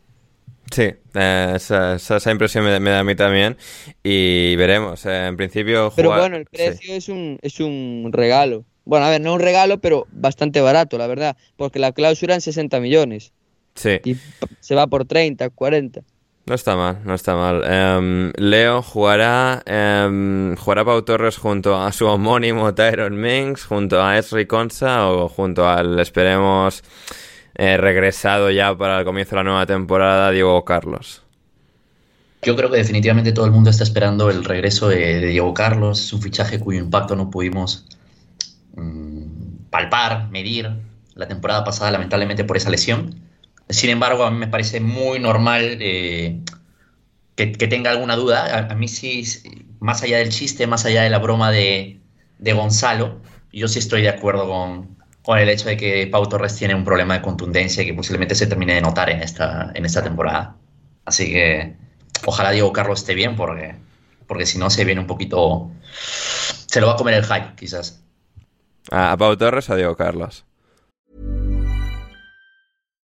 Sí, 0.71 0.83
eh, 1.15 1.53
esa, 1.57 1.97
esa- 1.97 2.17
esa 2.19 2.31
impresión 2.31 2.65
me, 2.65 2.79
me 2.79 2.91
da 2.91 3.01
a 3.01 3.05
mí 3.05 3.17
también. 3.17 3.57
Y 4.05 4.55
veremos. 4.57 5.05
eh, 5.07 5.27
en 5.27 5.37
principio, 5.37 5.93
Pero 5.97 6.11
bueno, 6.11 6.37
el 6.37 6.45
sí. 6.45 6.49
precio 6.53 6.95
es, 6.95 7.09
un, 7.09 7.39
es 7.43 7.59
un 7.61 8.11
regalo. 8.13 8.65
Bueno, 8.85 9.05
a 9.07 9.11
ver, 9.11 9.21
no 9.21 9.35
un 9.35 9.41
regalo, 9.41 9.79
pero 9.81 10.07
bastante 10.13 10.61
barato, 10.61 10.97
la 10.97 11.07
verdad. 11.09 11.37
Porque 11.57 11.79
la 11.81 11.93
cláusula 11.93 12.35
en 12.35 12.41
60 12.41 12.79
millones. 12.81 13.33
Sí. 13.75 14.01
y 14.05 14.17
se 14.61 14.75
va 14.75 14.87
por 14.89 15.05
30, 15.05 15.49
40. 15.51 16.03
No 16.47 16.55
está 16.55 16.75
mal, 16.75 16.99
no 17.05 17.15
está 17.15 17.37
mal. 17.37 17.63
Em, 17.65 18.33
Leo 18.37 18.83
jugará, 18.83 19.63
em, 19.67 20.57
jugará 20.57 20.85
Pau 20.85 21.03
Torres 21.03 21.37
junto 21.37 21.81
a 21.81 21.93
su 21.93 22.07
homónimo 22.07 22.75
Tyron 22.75 23.21
Minks, 23.21 23.67
junto 23.67 24.03
a 24.03 24.19
Esri 24.19 24.47
Consa 24.47 25.09
o 25.09 25.29
junto 25.29 25.69
al, 25.69 26.01
esperemos, 26.01 26.83
eh, 27.55 27.77
regresado 27.77 28.51
ya 28.51 28.77
para 28.77 28.99
el 28.99 29.05
comienzo 29.05 29.31
de 29.31 29.37
la 29.37 29.45
nueva 29.45 29.67
temporada, 29.67 30.31
Diego 30.31 30.65
Carlos. 30.65 31.23
Yo 32.43 32.57
creo 32.57 32.71
que 32.71 32.79
definitivamente 32.79 33.33
todo 33.33 33.45
el 33.45 33.53
mundo 33.53 33.69
está 33.69 33.85
esperando 33.85 34.31
el 34.31 34.45
regreso 34.45 34.89
de, 34.89 35.21
de 35.21 35.27
Diego 35.27 35.53
Carlos. 35.53 36.01
Es 36.07 36.13
un 36.13 36.23
fichaje 36.23 36.59
cuyo 36.59 36.81
impacto 36.81 37.15
no 37.15 37.31
pudimos 37.31 37.87
mm, 38.75 39.69
palpar, 39.71 40.31
medir 40.31 40.71
la 41.15 41.29
temporada 41.29 41.63
pasada, 41.65 41.91
lamentablemente 41.91 42.45
por 42.45 42.57
esa 42.57 42.71
lesión. 42.71 43.30
Sin 43.71 43.91
embargo, 43.91 44.25
a 44.25 44.31
mí 44.31 44.39
me 44.39 44.49
parece 44.49 44.81
muy 44.81 45.19
normal 45.19 45.79
eh, 45.81 46.41
que, 47.37 47.47
tenga 47.47 47.91
alguna 47.91 48.17
duda. 48.17 48.69
A, 48.71 48.75
mí 48.75 48.89
sí, 48.89 49.25
más 49.81 50.03
allá 50.03 50.19
del 50.19 50.31
chiste, 50.31 50.67
más 50.67 50.85
allá 50.85 51.03
de 51.03 51.11
la 51.11 51.19
broma 51.19 51.51
de, 51.51 52.01
Gonzalo, 52.39 53.21
yo 53.53 53.69
sí 53.69 53.79
estoy 53.79 54.03
de 54.03 54.09
acuerdo 54.09 54.49
con, 54.49 54.97
con 55.23 55.39
el 55.39 55.49
hecho 55.49 55.69
de 55.69 55.77
que 55.77 56.07
Pau 56.07 56.29
Torres 56.29 56.57
tiene 56.57 56.75
un 56.75 56.85
problema 56.85 57.15
de 57.15 57.23
contundencia 57.23 57.85
que 57.85 57.95
posiblemente 57.95 58.35
se 58.35 58.47
termine 58.47 58.75
de 58.75 58.81
notar 58.81 59.11
en 59.11 59.23
esta, 59.23 59.71
en 59.75 59.85
esta 59.85 60.03
temporada. 60.03 60.57
Así 61.05 61.31
que 61.33 61.77
ojalá 62.27 62.51
Diego 62.51 62.73
Carlos 62.73 63.01
esté 63.01 63.15
bien 63.15 63.37
porque, 63.37 63.77
porque 64.27 64.47
si 64.47 64.59
no 64.59 64.71
se 64.71 64.85
viene 64.85 65.01
un 65.01 65.07
poquito... 65.07 65.71
Se 66.67 66.81
lo 66.81 66.87
va 66.87 66.93
a 66.95 66.97
comer 66.97 67.15
el 67.15 67.25
hype, 67.25 67.55
quizás. 67.57 68.03
¿A, 68.91 69.17
Pau 69.17 69.37
Torres 69.37 69.71
a 69.71 69.77
Diego 69.77 69.97
Carlos? 69.97 70.45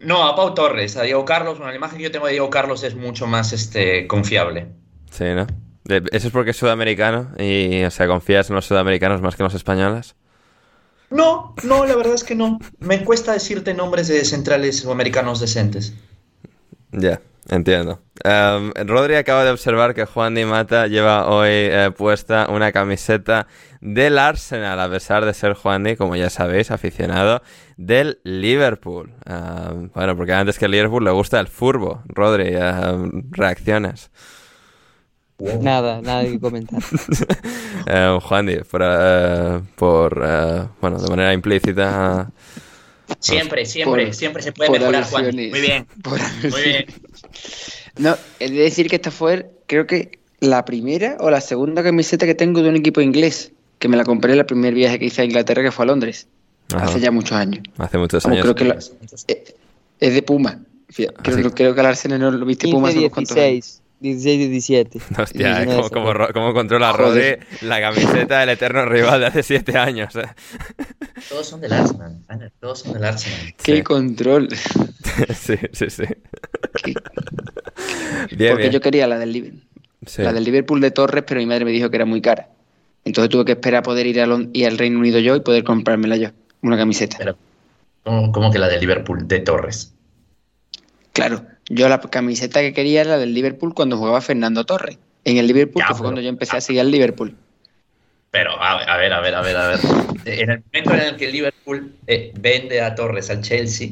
No, 0.00 0.26
a 0.26 0.34
Pau 0.34 0.54
Torres, 0.54 0.96
a 0.96 1.02
Diego 1.02 1.24
Carlos. 1.24 1.58
Bueno, 1.58 1.70
la 1.70 1.76
imagen 1.76 1.98
que 1.98 2.04
yo 2.04 2.10
tengo 2.10 2.26
de 2.26 2.32
Diego 2.32 2.50
Carlos 2.50 2.82
es 2.82 2.94
mucho 2.94 3.26
más 3.26 3.52
este, 3.52 4.06
confiable. 4.06 4.68
Sí, 5.10 5.24
¿no? 5.24 5.46
¿Eso 5.86 6.28
es 6.28 6.32
porque 6.32 6.50
es 6.50 6.56
sudamericano 6.56 7.32
y, 7.38 7.82
o 7.82 7.90
sea, 7.90 8.06
confías 8.06 8.48
en 8.48 8.56
los 8.56 8.66
sudamericanos 8.66 9.20
más 9.20 9.36
que 9.36 9.42
en 9.42 9.44
los 9.44 9.54
españoles? 9.54 10.14
No, 11.10 11.54
no, 11.64 11.84
la 11.84 11.96
verdad 11.96 12.14
es 12.14 12.24
que 12.24 12.34
no. 12.34 12.58
Me 12.78 13.04
cuesta 13.04 13.32
decirte 13.32 13.74
nombres 13.74 14.08
de 14.08 14.24
centrales 14.24 14.86
americanos 14.86 15.40
decentes. 15.40 15.94
Ya, 16.92 17.20
entiendo. 17.48 18.00
Um, 18.24 18.72
Rodri 18.86 19.14
acaba 19.14 19.44
de 19.44 19.50
observar 19.50 19.94
que 19.94 20.04
Juan 20.04 20.34
Di 20.34 20.44
Mata 20.44 20.86
lleva 20.86 21.28
hoy 21.28 21.48
eh, 21.50 21.90
puesta 21.96 22.46
una 22.50 22.70
camiseta 22.70 23.46
del 23.80 24.18
Arsenal, 24.18 24.78
a 24.78 24.90
pesar 24.90 25.24
de 25.24 25.32
ser 25.32 25.54
Juan 25.54 25.84
Di, 25.84 25.96
como 25.96 26.16
ya 26.16 26.28
sabéis, 26.28 26.70
aficionado 26.70 27.42
del 27.76 28.20
Liverpool. 28.24 29.14
Um, 29.26 29.90
bueno, 29.94 30.16
porque 30.16 30.34
antes 30.34 30.58
que 30.58 30.66
el 30.66 30.72
Liverpool 30.72 31.04
le 31.04 31.12
gusta 31.12 31.40
el 31.40 31.48
furbo. 31.48 32.02
Rodri, 32.06 32.56
um, 32.56 33.30
reacciones. 33.30 34.10
Nada, 35.40 36.00
nada 36.02 36.24
que 36.24 36.38
comentar. 36.38 36.80
Eh, 37.86 38.18
Juan 38.22 38.46
Di, 38.46 38.56
por, 38.70 38.82
eh, 38.84 39.60
por 39.74 40.22
eh, 40.22 40.68
bueno, 40.82 40.98
de 40.98 41.08
manera 41.08 41.32
implícita. 41.32 42.30
Siempre, 43.18 43.66
siempre, 43.66 44.06
Por- 44.06 44.14
siempre 44.14 44.42
se 44.42 44.52
puede 44.52 44.70
por 44.70 44.78
mejorar, 44.78 45.04
Juan. 45.04 45.24
Muy 45.34 45.60
bien, 45.60 45.86
Por 46.02 46.18
muy 46.50 46.62
bien. 46.62 46.86
No, 47.98 48.16
he 48.38 48.50
de 48.50 48.56
decir 48.62 48.88
que 48.88 48.96
esta 48.96 49.10
fue, 49.10 49.50
creo 49.66 49.86
que 49.86 50.18
la 50.40 50.64
primera 50.64 51.16
o 51.20 51.30
la 51.30 51.40
segunda 51.40 51.82
camiseta 51.82 52.24
que 52.26 52.34
tengo 52.34 52.62
de 52.62 52.68
un 52.70 52.76
equipo 52.76 53.00
inglés, 53.00 53.52
que 53.78 53.88
me 53.88 53.96
la 53.96 54.04
compré 54.04 54.32
en 54.32 54.38
el 54.38 54.46
primer 54.46 54.74
viaje 54.74 54.98
que 54.98 55.06
hice 55.06 55.22
a 55.22 55.24
Inglaterra, 55.24 55.62
que 55.62 55.70
fue 55.72 55.84
a 55.84 55.86
Londres, 55.86 56.28
Ajá. 56.72 56.84
hace 56.86 57.00
ya 57.00 57.10
muchos 57.10 57.32
años. 57.32 57.62
Hace 57.78 57.98
muchos 57.98 58.24
años. 58.26 58.42
creo 58.42 58.54
que 58.54 58.64
la- 58.64 58.78
eh, 59.28 59.44
es 60.00 60.14
de 60.14 60.22
Puma. 60.22 60.60
Fíjate, 60.88 61.22
Creo, 61.22 61.50
creo 61.54 61.74
que 61.74 61.80
el 61.80 61.86
Arsenal 61.86 62.18
no 62.20 62.30
lo 62.32 62.44
viste 62.46 62.68
Puma 62.68 62.88
15, 62.88 62.90
hace 62.90 62.98
unos 63.06 63.12
cuantos 63.14 63.36
años. 63.36 63.44
16. 63.52 63.79
16 64.00 64.40
y 64.40 64.48
17. 64.48 65.00
Hostia, 65.18 65.66
¿cómo, 65.66 65.90
cómo 65.90 66.12
cómo 66.32 66.54
controla 66.54 66.92
Joder. 66.92 67.40
Rodri 67.40 67.68
la 67.68 67.80
camiseta 67.80 68.40
del 68.40 68.48
eterno 68.50 68.86
rival 68.86 69.20
de 69.20 69.26
hace 69.26 69.42
siete 69.42 69.76
años? 69.78 70.16
eh? 70.16 70.22
Todos 71.28 71.46
son 71.46 71.60
del 71.60 71.72
Arsenal, 71.72 72.18
todos 72.60 72.80
son 72.80 72.94
del 72.94 73.04
Arsenal. 73.04 73.54
¡Qué 73.62 73.76
Sí. 73.76 73.82
control! 73.82 74.48
sí, 75.34 75.54
sí, 75.72 75.90
sí. 75.90 76.04
Qué- 76.82 76.94
Bien, 78.36 78.52
Porque 78.52 78.62
bien. 78.64 78.72
yo 78.72 78.80
quería 78.80 79.06
la 79.06 79.18
del, 79.18 79.32
Liverpool, 79.32 79.62
Sí. 80.06 80.22
la 80.22 80.32
del 80.32 80.44
Liverpool 80.44 80.80
de 80.80 80.90
Torres, 80.90 81.24
pero 81.26 81.40
mi 81.40 81.46
madre 81.46 81.64
me 81.64 81.70
dijo 81.70 81.90
que 81.90 81.96
era 81.96 82.04
muy 82.06 82.20
cara. 82.22 82.48
Entonces 83.04 83.30
tuve 83.30 83.44
que 83.44 83.52
esperar 83.52 83.80
a 83.80 83.82
poder 83.82 84.06
ir, 84.06 84.20
a 84.20 84.26
ir 84.52 84.66
al 84.66 84.78
Reino 84.78 84.98
Unido 84.98 85.18
yo 85.18 85.36
y 85.36 85.40
poder 85.40 85.62
comprármela 85.64 86.16
yo, 86.16 86.30
una 86.62 86.76
camiseta. 86.76 87.16
Pero, 87.18 87.36
¿cómo, 88.02 88.32
cómo 88.32 88.50
que 88.50 88.58
la 88.58 88.68
de 88.68 88.78
Liverpool 88.78 89.26
de 89.28 89.40
Torres? 89.40 89.94
Claro, 91.12 91.44
yo 91.68 91.88
la 91.88 92.00
camiseta 92.00 92.60
que 92.60 92.72
quería 92.72 93.02
era 93.02 93.10
la 93.10 93.18
del 93.18 93.34
Liverpool 93.34 93.74
cuando 93.74 93.96
jugaba 93.96 94.20
Fernando 94.20 94.64
Torres. 94.64 94.98
En 95.24 95.36
el 95.36 95.46
Liverpool, 95.46 95.82
Ya, 95.82 95.88
que 95.88 95.94
fue 95.94 95.98
pero- 95.98 96.04
cuando 96.08 96.20
yo 96.22 96.28
empecé 96.28 96.56
a 96.56 96.60
seguir 96.60 96.80
al 96.80 96.90
Liverpool. 96.90 97.36
Pero, 98.30 98.52
a, 98.60 98.78
a 98.78 98.96
ver, 98.96 99.12
a 99.12 99.20
ver, 99.20 99.34
a 99.34 99.40
ver, 99.42 99.56
a 99.56 99.66
ver. 99.68 99.80
En 100.24 100.50
el 100.50 100.62
momento 100.72 100.94
en 100.94 101.00
el 101.00 101.16
que 101.16 101.26
el 101.26 101.32
Liverpool 101.32 101.92
eh, 102.06 102.32
vende 102.38 102.80
a 102.80 102.94
Torres 102.94 103.28
al 103.28 103.40
Chelsea, 103.42 103.88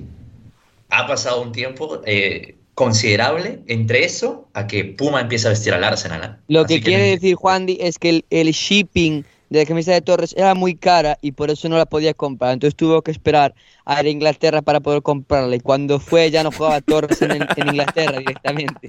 ha 0.90 1.06
pasado 1.08 1.42
un 1.42 1.50
tiempo 1.52 2.00
eh, 2.06 2.54
considerable 2.74 3.58
entre 3.66 4.04
eso 4.04 4.48
a 4.54 4.68
que 4.68 4.84
Puma 4.84 5.20
empieza 5.20 5.48
a 5.48 5.50
vestir 5.50 5.74
al 5.74 5.82
Arsenal. 5.82 6.22
¿eh? 6.38 6.42
Lo 6.46 6.60
Así 6.60 6.76
que 6.76 6.82
quiere 6.86 7.10
decir 7.10 7.34
Juan 7.34 7.66
Di 7.66 7.78
es 7.80 7.98
que 7.98 8.10
el, 8.10 8.24
el 8.30 8.52
shipping 8.52 9.24
de 9.50 9.60
la 9.60 9.66
camiseta 9.66 9.94
de 9.94 10.02
Torres 10.02 10.34
era 10.36 10.54
muy 10.54 10.74
cara 10.74 11.18
y 11.22 11.32
por 11.32 11.50
eso 11.50 11.68
no 11.68 11.76
la 11.78 11.86
podía 11.86 12.14
comprar. 12.14 12.52
Entonces 12.52 12.76
tuvo 12.76 13.02
que 13.02 13.10
esperar 13.10 13.54
a 13.84 14.00
ir 14.00 14.06
a 14.06 14.10
Inglaterra 14.10 14.62
para 14.62 14.80
poder 14.80 15.02
comprarla. 15.02 15.56
Y 15.56 15.60
cuando 15.60 15.98
fue 16.00 16.30
ya 16.30 16.42
no 16.42 16.52
jugaba 16.52 16.80
Torres 16.80 17.20
en, 17.22 17.32
en 17.32 17.40
Inglaterra 17.68 18.18
directamente. 18.18 18.88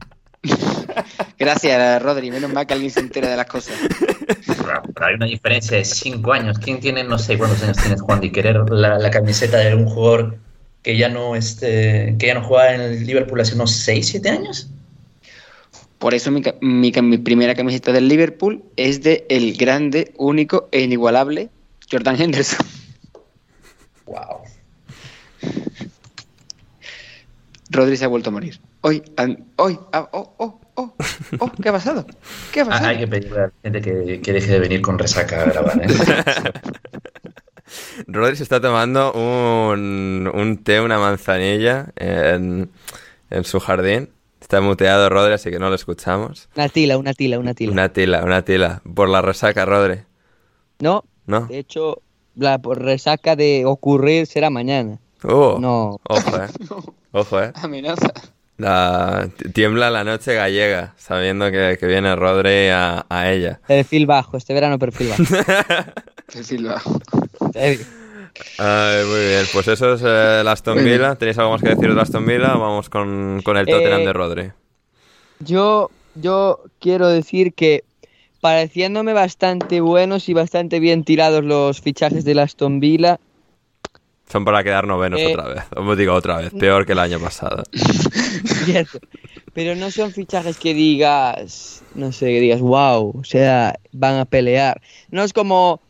Gracias, 1.38 2.02
Rodri. 2.02 2.32
Menos 2.32 2.52
mal 2.52 2.66
que 2.66 2.74
alguien 2.74 2.92
se 2.92 3.00
entera 3.00 3.30
de 3.30 3.38
las 3.38 3.46
cosas. 3.46 3.76
Pero 4.28 4.82
pero 4.94 5.06
hay 5.06 5.16
una 5.16 5.26
diferencia 5.26 5.78
de 5.78 5.86
5 5.86 6.32
años. 6.34 6.60
¿Quién 6.60 6.80
tiene, 6.80 7.04
no 7.04 7.18
sé 7.18 7.38
cuántos 7.38 7.62
años 7.64 7.78
tienes, 7.78 8.02
Juan, 8.02 8.22
de 8.22 8.32
querer 8.32 8.58
la, 8.70 8.98
la 8.98 9.10
camiseta 9.10 9.58
de 9.58 9.76
un 9.76 9.86
jugador 9.86 10.38
que 10.82 10.98
ya 10.98 11.10
no 11.10 11.36
este, 11.36 12.16
que 12.18 12.28
ya 12.28 12.34
no 12.36 12.44
juega 12.44 12.74
en 12.74 12.82
el 12.82 13.06
Liverpool 13.06 13.42
hace 13.42 13.56
unos 13.56 13.72
6, 13.72 14.08
7 14.08 14.30
años? 14.30 14.70
Por 16.00 16.14
eso 16.14 16.32
mi, 16.32 16.42
ca- 16.42 16.56
mi 16.62 16.92
ca- 16.92 17.02
mi 17.02 17.18
primera 17.18 17.54
camiseta 17.56 17.92
del 17.92 18.08
Liverpool 18.08 18.64
es 18.78 19.04
de 19.04 19.26
el 19.30 19.56
grande, 19.58 20.14
único 20.18 20.70
e 20.72 20.82
inigualable 20.82 21.50
Jordan 21.92 22.20
Henderson. 22.20 22.66
Wow. 24.06 24.42
Rodri 27.70 27.98
se 27.98 28.06
ha 28.06 28.08
vuelto 28.08 28.30
a 28.30 28.34
morir. 28.34 28.60
Hoy, 28.82 29.04
hoy, 29.58 29.78
ah, 29.94 30.10
oh, 30.14 30.34
oh, 30.38 30.60
oh, 30.76 30.96
oh, 31.40 31.52
¿qué 31.62 31.70
ha 31.70 31.74
pasado? 31.74 32.06
¿Qué 32.52 32.62
ha 32.62 32.64
Ah, 32.64 32.68
pasado? 32.70 32.88
hay 32.90 32.98
que 32.98 33.08
pedirle 33.08 33.38
a 33.38 33.42
la 33.44 33.52
gente 33.62 33.82
que, 33.82 34.22
que 34.22 34.34
deje 34.34 34.52
de 34.54 34.60
venir 34.60 34.82
con 34.82 34.98
resaca 34.98 35.42
a 35.44 35.46
grabar. 35.46 35.82
¿eh? 35.84 35.88
Rodri 38.08 38.36
se 38.38 38.44
está 38.44 38.60
tomando 38.60 39.12
un, 39.14 40.32
un 40.34 40.58
té, 40.64 40.82
una 40.82 40.98
manzanilla 40.98 41.90
en, 41.98 42.70
en 43.30 43.44
su 43.44 43.60
jardín. 43.60 44.10
Está 44.50 44.62
muteado 44.62 45.10
Rodri, 45.10 45.34
así 45.34 45.52
que 45.52 45.60
no 45.60 45.70
lo 45.70 45.76
escuchamos. 45.76 46.50
Una 46.56 46.70
tila, 46.70 46.98
una 46.98 47.14
tila, 47.14 47.38
una 47.38 47.54
tila. 47.54 47.72
Una 47.72 47.90
tila, 47.90 48.24
una 48.24 48.42
tila. 48.42 48.82
Por 48.96 49.08
la 49.08 49.22
resaca, 49.22 49.64
Rodri. 49.64 50.00
No, 50.80 51.04
¿No? 51.28 51.42
de 51.42 51.60
hecho, 51.60 52.02
la 52.36 52.58
resaca 52.58 53.36
de 53.36 53.66
ocurrir 53.68 54.26
será 54.26 54.50
mañana. 54.50 54.98
Uh, 55.24 55.60
No. 55.60 56.00
Ojo, 56.10 56.38
eh. 56.38 56.48
Ojo, 57.12 57.44
eh. 57.44 57.52
Amenaza. 57.62 58.12
La, 58.58 59.30
tiembla 59.54 59.92
la 59.92 60.04
noche 60.04 60.34
gallega, 60.34 60.96
sabiendo 60.98 61.52
que, 61.52 61.78
que 61.80 61.86
viene 61.86 62.16
Rodri 62.16 62.70
a, 62.70 63.06
a 63.08 63.30
ella. 63.30 63.62
Perfil 63.68 64.08
bajo, 64.08 64.36
este 64.36 64.56
verano 64.56 64.80
perfil 64.80 65.10
bajo. 65.10 65.24
Perfil 66.34 66.66
bajo. 66.66 67.00
Ay, 68.58 69.06
muy 69.06 69.20
bien. 69.28 69.46
Pues 69.52 69.68
eso 69.68 69.94
es 69.94 70.02
eh, 70.04 70.42
el 70.42 70.48
Aston. 70.48 70.84
Villa. 70.84 71.16
¿Tenéis 71.16 71.38
algo 71.38 71.52
más 71.52 71.62
que 71.62 71.70
decir 71.70 71.90
del 71.90 72.00
Aston 72.00 72.26
Villa? 72.26 72.56
o 72.56 72.60
Vamos 72.60 72.90
con, 72.90 73.42
con 73.44 73.58
el 73.58 73.66
Tottenham 73.66 74.02
Eh, 74.02 74.06
de 74.06 74.14
Rodri. 74.14 74.52
Yo, 75.40 75.90
yo 76.16 76.64
quiero 76.80 77.08
decir 77.08 77.54
que 77.54 77.84
pareciéndome 78.42 79.14
bastante 79.14 79.82
buenos 79.82 80.30
y 80.30 80.34
bastante 80.34 80.80
bien 80.80 81.04
tirados 81.04 81.44
los 81.44 81.82
fichajes 81.82 82.24
de 82.26 82.40
Aston 82.40 82.80
Villa, 82.80 83.20
Son 84.32 84.46
para 84.46 84.64
quedar 84.64 84.88
novenos 84.88 85.20
eh, 85.20 85.34
otra 85.34 85.48
vez. 85.48 85.64
Os 85.76 85.98
digo 85.98 86.14
otra 86.14 86.38
vez, 86.38 86.52
peor 86.54 86.86
que 86.86 86.94
el 86.94 87.00
año 87.00 87.20
pasado. 87.20 87.64
cierto, 88.66 89.00
pero 89.54 89.76
no 89.76 89.92
son 89.92 90.12
fichajes 90.12 90.58
que 90.58 90.74
digas, 90.74 91.84
no 91.96 92.12
sé, 92.12 92.28
que 92.28 92.40
digas, 92.40 92.62
wow, 92.62 93.14
o 93.20 93.24
sea, 93.24 93.80
van 93.92 94.16
a 94.16 94.26
pelear. 94.26 94.82
No 95.10 95.24
es 95.24 95.34
como 95.34 95.82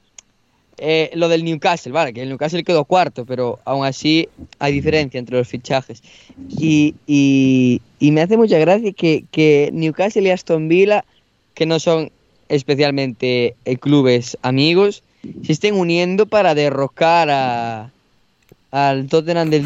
eh, 0.81 1.11
lo 1.13 1.29
del 1.29 1.43
Newcastle, 1.43 1.91
vale, 1.91 2.13
que 2.13 2.21
el 2.21 2.29
Newcastle 2.29 2.63
quedó 2.63 2.85
cuarto, 2.85 3.25
pero 3.25 3.59
aún 3.65 3.85
así 3.85 4.29
hay 4.59 4.73
diferencia 4.73 5.17
entre 5.17 5.37
los 5.37 5.47
fichajes. 5.47 6.01
Y, 6.49 6.95
y, 7.07 7.81
me 8.11 8.21
hace 8.21 8.37
mucha 8.37 8.57
gracia 8.57 8.91
que, 8.93 9.25
que 9.31 9.69
Newcastle 9.73 10.23
y 10.23 10.31
Aston 10.31 10.67
Villa, 10.67 11.05
que 11.53 11.65
no 11.65 11.79
son 11.79 12.11
especialmente 12.47 13.55
eh, 13.65 13.77
clubes 13.77 14.37
amigos, 14.41 15.03
se 15.43 15.51
estén 15.51 15.75
uniendo 15.75 16.25
para 16.25 16.55
derrocar 16.55 17.29
a, 17.29 17.91
al 18.71 19.07
Tottenham 19.07 19.49
del 19.49 19.65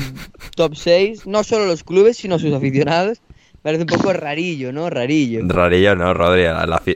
top 0.55 0.75
6, 0.75 1.27
no 1.27 1.43
solo 1.43 1.65
los 1.65 1.83
clubes, 1.83 2.17
sino 2.17 2.39
sus 2.39 2.53
aficionados. 2.53 3.19
Parece 3.63 3.83
un 3.83 3.87
poco 3.87 4.11
rarillo, 4.11 4.73
¿no? 4.73 4.89
Rarillo. 4.89 5.39
Rarillo, 5.47 5.95
no, 5.95 6.13
Rodri. 6.13 6.43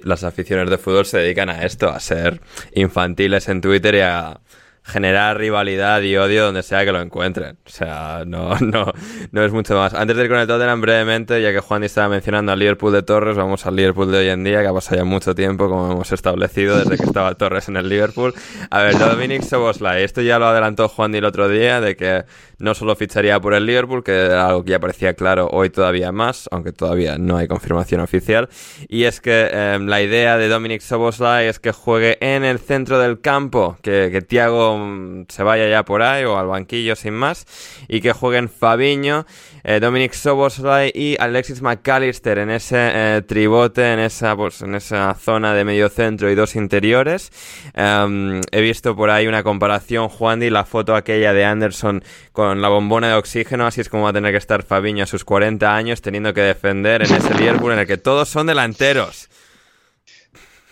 las 0.04 0.24
aficiones 0.26 0.70
de 0.70 0.78
fútbol 0.78 1.06
se 1.06 1.20
dedican 1.20 1.50
a 1.50 1.64
esto, 1.64 1.90
a 1.90 2.00
ser 2.02 2.42
infantiles 2.74 3.48
en 3.48 3.62
Twitter 3.62 3.96
y 3.96 4.02
a 4.02 4.42
generar 4.88 5.38
rivalidad 5.38 6.02
y 6.02 6.16
odio 6.16 6.46
donde 6.46 6.64
sea 6.64 6.86
que 6.86 6.92
lo 6.92 7.02
encuentren. 7.02 7.58
O 7.66 7.70
sea, 7.70 8.24
no, 8.26 8.56
no, 8.62 8.94
no 9.32 9.44
es 9.44 9.52
mucho 9.52 9.76
más. 9.76 9.94
Antes 9.94 10.16
de 10.16 10.24
ir 10.24 10.30
con 10.30 10.40
el 10.40 10.48
Tottenham, 10.48 10.82
brevemente, 10.82 11.42
ya 11.42 11.52
que 11.52 11.60
Juan 11.60 11.84
estaba 11.84 12.10
mencionando 12.10 12.52
al 12.52 12.60
Liverpool 12.60 12.94
de 12.94 13.04
Torres, 13.04 13.36
vamos 13.36 13.66
al 13.66 13.76
Liverpool 13.76 14.12
de 14.12 14.20
hoy 14.20 14.30
en 14.30 14.44
día, 14.44 14.62
que 14.62 14.68
ha 14.68 14.74
pasado 14.74 14.98
ya 14.98 15.04
mucho 15.04 15.36
tiempo, 15.36 15.68
como 15.68 15.92
hemos 15.92 16.12
establecido 16.12 16.78
desde 16.78 16.98
que 16.98 17.04
estaba 17.04 17.36
Torres 17.36 17.68
en 17.68 17.78
el 17.78 17.90
Liverpool. 17.90 18.34
A 18.70 18.82
ver, 18.82 18.98
Dominic 18.98 19.44
Soboslai, 19.44 20.04
esto 20.04 20.22
ya 20.22 20.40
lo 20.40 20.48
adelantó 20.48 20.88
Juan 20.88 21.14
el 21.16 21.26
otro 21.26 21.50
día, 21.50 21.82
de 21.82 21.96
que 21.96 22.24
no 22.60 22.74
solo 22.74 22.96
ficharía 22.96 23.40
por 23.40 23.54
el 23.54 23.66
Liverpool, 23.66 24.04
que 24.04 24.12
era 24.12 24.48
algo 24.48 24.64
que 24.64 24.72
ya 24.72 24.80
parecía 24.80 25.14
claro 25.14 25.48
hoy 25.52 25.70
todavía 25.70 26.12
más, 26.12 26.48
aunque 26.52 26.72
todavía 26.72 27.18
no 27.18 27.38
hay 27.38 27.48
confirmación 27.48 28.02
oficial. 28.02 28.50
Y 28.88 29.04
es 29.04 29.22
que 29.22 29.50
eh, 29.52 29.80
la 29.80 30.02
idea 30.02 30.38
de 30.38 30.48
Dominic 30.48 30.82
Soboslai 30.82 31.48
es 31.48 31.60
que 31.60 31.72
juegue 31.72 32.18
en 32.22 32.44
el 32.44 32.60
centro 32.60 33.00
del 33.00 33.22
campo, 33.22 33.78
que, 33.82 34.10
que 34.12 34.22
Thiago 34.22 34.78
mm, 34.78 35.26
se 35.30 35.44
vaya 35.44 35.70
ya 35.70 35.86
por 35.86 36.02
ahí 36.02 36.24
o 36.24 36.38
al 36.38 36.48
banquillo 36.48 36.96
sin 36.96 37.14
más, 37.14 37.46
y 37.88 38.02
que 38.02 38.14
jueguen 38.14 38.50
Fabiño, 38.50 39.26
eh, 39.64 39.82
Dominic 39.82 40.14
Soboslai 40.14 40.94
y 40.96 41.18
Alexis 41.20 41.62
McAllister 41.62 42.38
en 42.38 42.50
ese 42.50 42.78
eh, 42.80 43.22
tribote, 43.28 43.92
en 43.92 44.00
esa, 44.00 44.34
pues, 44.36 44.62
en 44.62 44.76
esa 44.76 45.14
zona 45.16 45.54
de 45.54 45.66
medio 45.66 45.90
centro 45.90 46.32
y 46.32 46.36
dos 46.36 46.56
interiores. 46.56 47.32
Em, 47.74 48.40
he 48.52 48.62
visto 48.62 48.96
por 48.96 49.10
ahí 49.10 49.28
una 49.28 49.44
comparación, 49.44 50.08
Juan, 50.08 50.42
y 50.42 50.50
la 50.50 50.64
foto 50.64 50.96
aquella 50.96 51.34
de 51.34 51.44
Anderson 51.44 52.02
con 52.32 52.47
la 52.56 52.70
bombona 52.70 53.10
de 53.10 53.14
oxígeno, 53.16 53.68
así 53.68 53.82
es 53.82 53.90
como 53.90 54.04
va 54.04 54.10
a 54.10 54.14
tener 54.14 54.32
que 54.32 54.38
estar 54.38 54.64
Fabiño 54.64 55.04
a 55.04 55.08
sus 55.08 55.24
40 55.24 55.76
años 55.76 56.02
teniendo 56.02 56.34
que 56.34 56.42
defender 56.42 57.04
en 57.04 57.14
ese 57.14 57.34
Liverpool 57.36 57.74
en 57.74 57.80
el 57.80 57.88
que 57.88 57.98
todos 57.98 58.30
son 58.30 58.48
delanteros. 58.48 59.30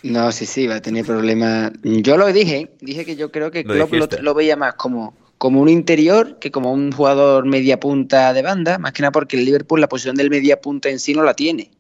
No, 0.04 0.32
sí, 0.32 0.46
sí, 0.46 0.68
va 0.68 0.76
a 0.76 0.82
tener 0.82 1.06
problemas. 1.06 1.72
Yo 1.84 2.18
lo 2.18 2.32
dije, 2.32 2.76
dije 2.80 3.06
que 3.06 3.16
yo 3.16 3.32
creo 3.32 3.50
que 3.50 3.64
Lo 3.64 3.88
Klopp 3.88 4.14
lo, 4.14 4.22
lo 4.22 4.34
veía 4.34 4.56
más 4.56 4.76
como, 4.76 5.16
como 5.38 5.62
un 5.62 5.70
interior 5.70 6.38
que 6.40 6.52
como 6.52 6.72
un 6.72 6.92
jugador 6.92 7.46
media 7.46 7.80
punta 7.80 8.32
de 8.34 8.42
banda, 8.42 8.78
más 8.78 8.94
que 8.94 9.02
nada 9.02 9.12
porque 9.12 9.38
el 9.38 9.46
Liverpool 9.46 9.82
la 9.82 9.90
posición 9.90 10.16
del 10.16 10.30
media 10.30 10.62
punta 10.62 10.90
en 10.90 11.00
sí 11.00 11.14
no 11.14 11.24
la 11.24 11.34
tiene. 11.34 11.72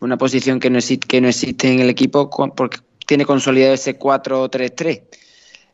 Una 0.00 0.16
posición 0.16 0.58
que 0.58 0.70
no 0.70 0.78
existe, 0.78 1.06
que 1.06 1.20
no 1.20 1.28
existe 1.28 1.72
en 1.72 1.80
el 1.80 1.90
equipo 1.90 2.30
porque 2.56 2.78
tiene 3.06 3.24
consolidado 3.24 3.74
ese 3.74 3.98
4-3-3. 3.98 5.02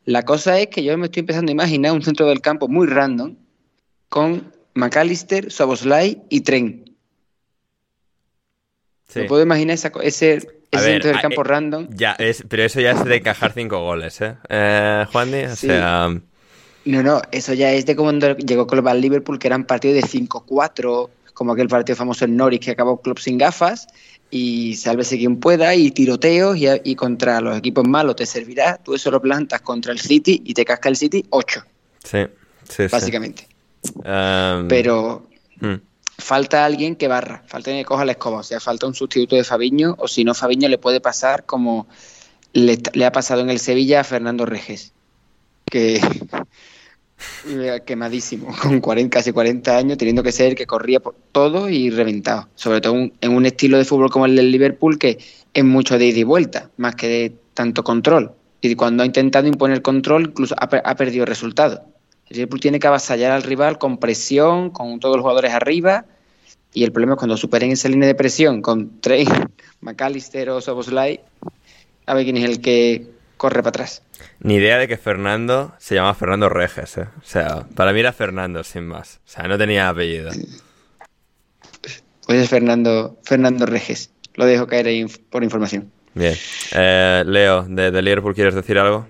La 0.05 0.24
cosa 0.24 0.59
es 0.61 0.68
que 0.68 0.85
yo 0.85 0.96
me 0.98 1.07
estoy 1.07 1.20
empezando 1.20 1.50
a 1.50 1.52
imaginar 1.52 1.92
un 1.92 2.02
centro 2.02 2.26
del 2.26 2.40
campo 2.40 2.68
muy 2.68 2.87
random 2.87 3.37
con 4.09 4.53
McAllister, 4.75 5.51
Soboslai 5.51 6.23
y 6.29 6.42
Tren. 6.42 6.97
Me 9.14 9.25
puedo 9.25 9.42
imaginar 9.42 9.75
ese, 9.75 9.92
ese 10.03 10.40
centro 10.73 11.11
del 11.11 11.21
campo 11.21 11.40
eh, 11.40 11.45
random. 11.45 11.88
Ya, 11.90 12.12
es, 12.12 12.45
pero 12.49 12.64
eso 12.64 12.81
ya 12.81 12.92
es 12.92 13.05
de 13.05 13.16
encajar 13.16 13.53
cinco 13.53 13.81
goles, 13.81 14.21
¿eh? 14.21 14.37
eh 14.49 15.07
Juan 15.11 15.35
o 15.35 15.57
sea... 15.57 16.09
No, 16.85 17.03
no, 17.03 17.21
eso 17.33 17.53
ya 17.53 17.73
es 17.73 17.85
de 17.85 17.97
cuando 17.97 18.37
llegó 18.37 18.66
Klopp 18.66 18.87
al 18.87 19.01
Liverpool, 19.01 19.40
que 19.40 19.49
eran 19.49 19.64
partidos 19.64 19.97
de 19.97 20.03
5-4, 20.03 21.09
como 21.35 21.53
aquel 21.53 21.66
partido 21.66 21.97
famoso 21.97 22.25
en 22.25 22.37
Norwich 22.37 22.64
que 22.64 22.71
acabó 22.71 23.01
Klopp 23.01 23.19
sin 23.19 23.38
gafas, 23.38 23.88
y 24.31 24.77
sálvese 24.77 25.19
quien 25.19 25.40
pueda, 25.40 25.75
y 25.75 25.90
tiroteos, 25.90 26.57
y, 26.57 26.95
contra 26.95 27.40
los 27.40 27.59
equipos 27.59 27.88
malos 27.88 28.14
te 28.14 28.25
servirá, 28.25 28.77
tú 28.77 28.95
eso 28.95 29.11
lo 29.11 29.21
plantas 29.21 29.62
contra 29.62 29.92
el 29.92 29.99
City 29.99 30.42
y 30.45 30.55
te 30.55 30.64
casca 30.64 30.88
el 30.88 30.97
City 30.97 31.25
8. 31.31 31.64
Sí, 32.05 32.19
sí, 32.69 32.85
Básicamente. 32.87 33.49
Em, 34.05 34.68
Pero 34.68 35.27
hmm. 35.61 35.75
falta 36.18 36.64
alguien 36.64 36.96
que 36.96 37.09
barra, 37.09 37.42
falta 37.46 37.70
alguien 37.70 37.85
que 37.85 37.88
coja 37.88 38.05
la 38.05 38.12
escoba, 38.12 38.38
o 38.38 38.42
sea, 38.42 38.61
falta 38.61 38.87
un 38.87 38.94
sustituto 38.94 39.37
de 39.37 39.44
Fabiño, 39.44 39.96
o 39.99 40.09
si 40.09 40.25
no, 40.25 40.35
Fabiño 40.35 40.68
le 40.68 40.79
puede 40.79 41.01
pasar 41.01 41.44
como 41.44 41.87
le, 42.53 42.79
le 42.92 43.05
ha 43.05 43.12
pasado 43.12 43.40
en 43.42 43.51
el 43.51 43.59
Sevilla 43.59 44.01
a 44.01 44.05
Fernando 44.05 44.46
Reges, 44.46 44.92
que 45.64 46.01
quemadísimo, 47.85 48.55
con 48.61 48.81
40, 48.81 49.18
casi 49.18 49.33
40 49.33 49.77
años, 49.77 49.99
teniendo 49.99 50.22
que 50.22 50.33
ser 50.33 50.55
que 50.55 50.66
corría 50.66 51.01
por 51.01 51.14
todo 51.33 51.68
y 51.68 51.90
reventado. 51.90 52.49
Sobre 52.55 52.81
todo 52.81 52.94
en 52.94 53.33
un 53.33 53.46
estilo 53.46 53.79
de 53.79 53.85
fútbol 53.85 54.11
como 54.11 54.27
el 54.27 54.37
del 54.37 54.51
Liverpool, 54.51 54.99
que 54.99 55.18
es 55.55 55.64
mucho 55.64 55.99
de 55.99 56.07
ida 56.07 56.18
y 56.18 56.25
vuelta, 56.25 56.70
más 56.77 56.94
que 56.94 57.09
de 57.09 57.33
tanto 57.55 57.83
control. 57.85 58.33
Y 58.61 58.75
cuando 58.75 59.03
ha 59.03 59.07
intentado 59.07 59.46
imponer 59.46 59.83
control, 59.83 60.27
incluso 60.29 60.55
ha, 60.59 60.94
perdido 60.96 61.25
resultados. 61.25 61.81
El 62.29 62.37
Liverpool 62.37 62.61
tiene 62.61 62.79
que 62.79 62.87
avasallar 62.87 63.33
al 63.33 63.43
rival 63.43 63.79
con 63.79 63.99
presión, 63.99 64.71
con 64.71 64.99
todos 65.01 65.17
los 65.17 65.23
jugadores 65.23 65.53
arriba. 65.53 66.05
Y 66.73 66.85
el 66.85 66.93
problema 66.93 67.15
es 67.15 67.19
cuando 67.19 67.37
superen 67.37 67.71
esa 67.71 67.89
línea 67.89 68.07
de 68.07 68.15
presión 68.15 68.62
con 68.62 69.01
Trey, 69.01 69.27
McAllister 69.81 70.51
o 70.51 70.61
Soboslai, 70.61 71.21
a 72.07 72.15
ver 72.15 72.25
quién 72.25 72.37
es 72.37 72.45
el 72.45 72.61
que 72.61 73.07
corre 73.37 73.61
para 73.61 73.71
atrás. 73.71 74.03
Ni 74.41 74.57
idea 74.57 74.79
de 74.79 74.89
que 74.89 74.97
Fernando 74.97 75.75
se 75.79 75.95
llama 75.95 76.15
Fernando 76.15 76.49
Reges, 76.49 76.99
¿eh? 76.99 77.09
O 77.19 77.25
sea, 77.25 77.67
para 77.75 77.93
mí 77.93 78.01
era 78.01 78.12
Fernando, 78.12 78.65
sin 78.65 78.87
más. 78.87 79.21
O 79.27 79.29
sea, 79.29 79.49
no 79.49 79.57
tenía 79.59 79.89
apellido. 79.89 80.31
Pues 82.27 82.43
es 82.43 82.49
Fernando, 82.49 83.19
Fernando 83.23 83.67
Reges. 83.67 84.11
Lo 84.35 84.45
dejo 84.45 84.67
caer 84.67 84.87
ahí 84.89 85.07
por 85.31 85.45
información. 85.45 85.91
Bien. 86.15 86.35
Eh, 86.73 87.25
Leo, 87.27 87.65
de, 87.65 88.03
Liverpool, 88.03 88.35
¿quieres 88.35 88.55
decir 88.55 88.79
algo? 88.79 89.07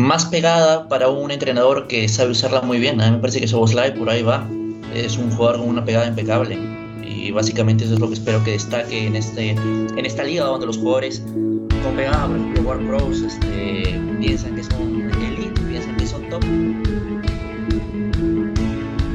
Más 0.00 0.24
pegada 0.24 0.88
para 0.88 1.10
un 1.10 1.30
entrenador 1.30 1.86
que 1.86 2.08
sabe 2.08 2.30
usarla 2.30 2.62
muy 2.62 2.78
bien. 2.78 3.02
A 3.02 3.04
mí 3.04 3.16
me 3.16 3.18
parece 3.18 3.38
que 3.38 3.46
Soboslai 3.46 3.94
por 3.94 4.08
ahí 4.08 4.22
va. 4.22 4.48
Es 4.94 5.18
un 5.18 5.30
jugador 5.30 5.58
con 5.58 5.68
una 5.68 5.84
pegada 5.84 6.06
impecable. 6.06 6.58
Y 7.04 7.30
básicamente 7.32 7.84
eso 7.84 7.92
es 7.92 8.00
lo 8.00 8.08
que 8.08 8.14
espero 8.14 8.42
que 8.42 8.52
destaque 8.52 9.06
en, 9.06 9.14
este, 9.14 9.50
en 9.50 10.06
esta 10.06 10.24
liga 10.24 10.46
donde 10.46 10.64
los 10.64 10.78
jugadores 10.78 11.22
con 11.82 11.94
pegada, 11.96 12.26
por 12.28 12.36
ejemplo, 12.38 12.62
War 12.62 12.78
Pros, 12.78 13.20
este, 13.20 14.00
piensan 14.18 14.56
que 14.56 14.64
son 14.64 15.10
elite, 15.22 15.60
piensan 15.68 15.94
que 15.98 16.06
son 16.06 16.30
top. 16.30 16.42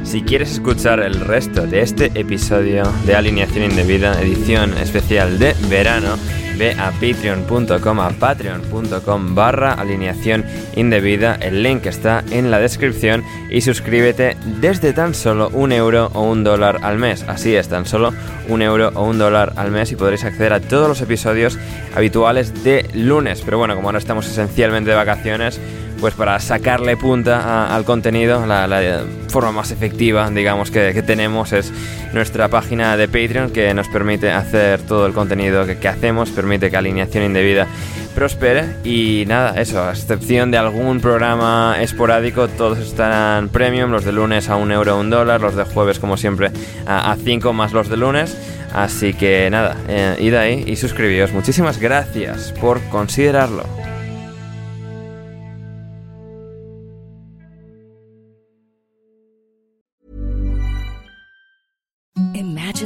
Si 0.04 0.22
quieres 0.22 0.52
escuchar 0.52 1.00
el 1.00 1.18
resto 1.18 1.66
de 1.66 1.80
este 1.80 2.12
episodio 2.14 2.84
de 3.04 3.16
Alineación 3.16 3.64
Indebida, 3.64 4.22
edición 4.22 4.72
especial 4.78 5.40
de 5.40 5.56
verano, 5.68 6.16
ve 6.58 6.72
a 6.78 6.90
patreon.com, 6.92 8.00
a 8.00 8.10
patreon.com 8.10 9.34
barra 9.34 9.72
alineación 9.72 10.44
indebida, 10.74 11.36
el 11.40 11.62
link 11.62 11.86
está 11.86 12.24
en 12.30 12.50
la 12.50 12.58
descripción 12.58 13.22
y 13.50 13.60
suscríbete 13.60 14.36
desde 14.60 14.92
tan 14.92 15.14
solo 15.14 15.48
un 15.50 15.72
euro 15.72 16.10
o 16.14 16.22
un 16.22 16.44
dólar 16.44 16.78
al 16.82 16.98
mes. 16.98 17.24
Así 17.28 17.54
es, 17.54 17.68
tan 17.68 17.86
solo 17.86 18.12
un 18.48 18.62
euro 18.62 18.90
o 18.94 19.04
un 19.04 19.18
dólar 19.18 19.52
al 19.56 19.70
mes 19.70 19.92
y 19.92 19.96
podréis 19.96 20.24
acceder 20.24 20.52
a 20.52 20.60
todos 20.60 20.88
los 20.88 21.00
episodios 21.00 21.58
habituales 21.94 22.64
de 22.64 22.88
lunes. 22.94 23.42
Pero 23.44 23.58
bueno, 23.58 23.74
como 23.74 23.88
ahora 23.88 23.98
estamos 23.98 24.26
esencialmente 24.26 24.90
de 24.90 24.96
vacaciones, 24.96 25.60
pues 26.00 26.14
para 26.14 26.38
sacarle 26.40 26.96
punta 26.96 27.74
al 27.74 27.84
contenido, 27.84 28.46
la, 28.46 29.02
forma 29.28 29.52
más 29.52 29.70
efectiva, 29.70 30.30
digamos, 30.30 30.70
que, 30.70 31.02
tenemos 31.02 31.52
es 31.52 31.72
nuestra 32.12 32.48
página 32.48 32.96
de 32.96 33.06
Patreon 33.06 33.50
que 33.50 33.72
nos 33.74 33.88
permite 33.88 34.30
hacer 34.30 34.82
todo 34.82 35.06
el 35.06 35.12
contenido 35.12 35.66
que, 35.66 35.88
hacemos, 35.88 36.30
permite 36.30 36.70
que 36.70 36.76
alineación 36.76 37.24
indebida 37.24 37.66
prospere 38.14 38.64
y 38.82 39.24
nada, 39.26 39.60
eso, 39.60 39.82
a 39.82 39.90
excepción 39.90 40.50
de 40.50 40.56
algún 40.56 41.00
programa 41.00 41.76
esporádico, 41.80 42.48
todos 42.48 42.78
estarán 42.78 43.50
premium, 43.50 43.90
los 43.90 44.04
de 44.04 44.12
lunes 44.12 44.48
a 44.48 44.56
un 44.56 44.72
euro 44.72 44.98
un 44.98 45.10
dólar, 45.10 45.42
los 45.42 45.54
de 45.54 45.64
jueves 45.64 45.98
como 45.98 46.16
siempre 46.16 46.50
a 46.86 47.14
5 47.22 47.52
más 47.52 47.72
los 47.72 47.88
de 47.88 47.96
lunes. 47.98 48.36
Así 48.72 49.14
que 49.14 49.48
nada, 49.50 49.76
eh, 49.88 50.16
id 50.18 50.34
ahí 50.34 50.64
y 50.66 50.76
suscribíos. 50.76 51.32
Muchísimas 51.32 51.78
gracias 51.78 52.52
por 52.60 52.80
considerarlo. 52.88 53.64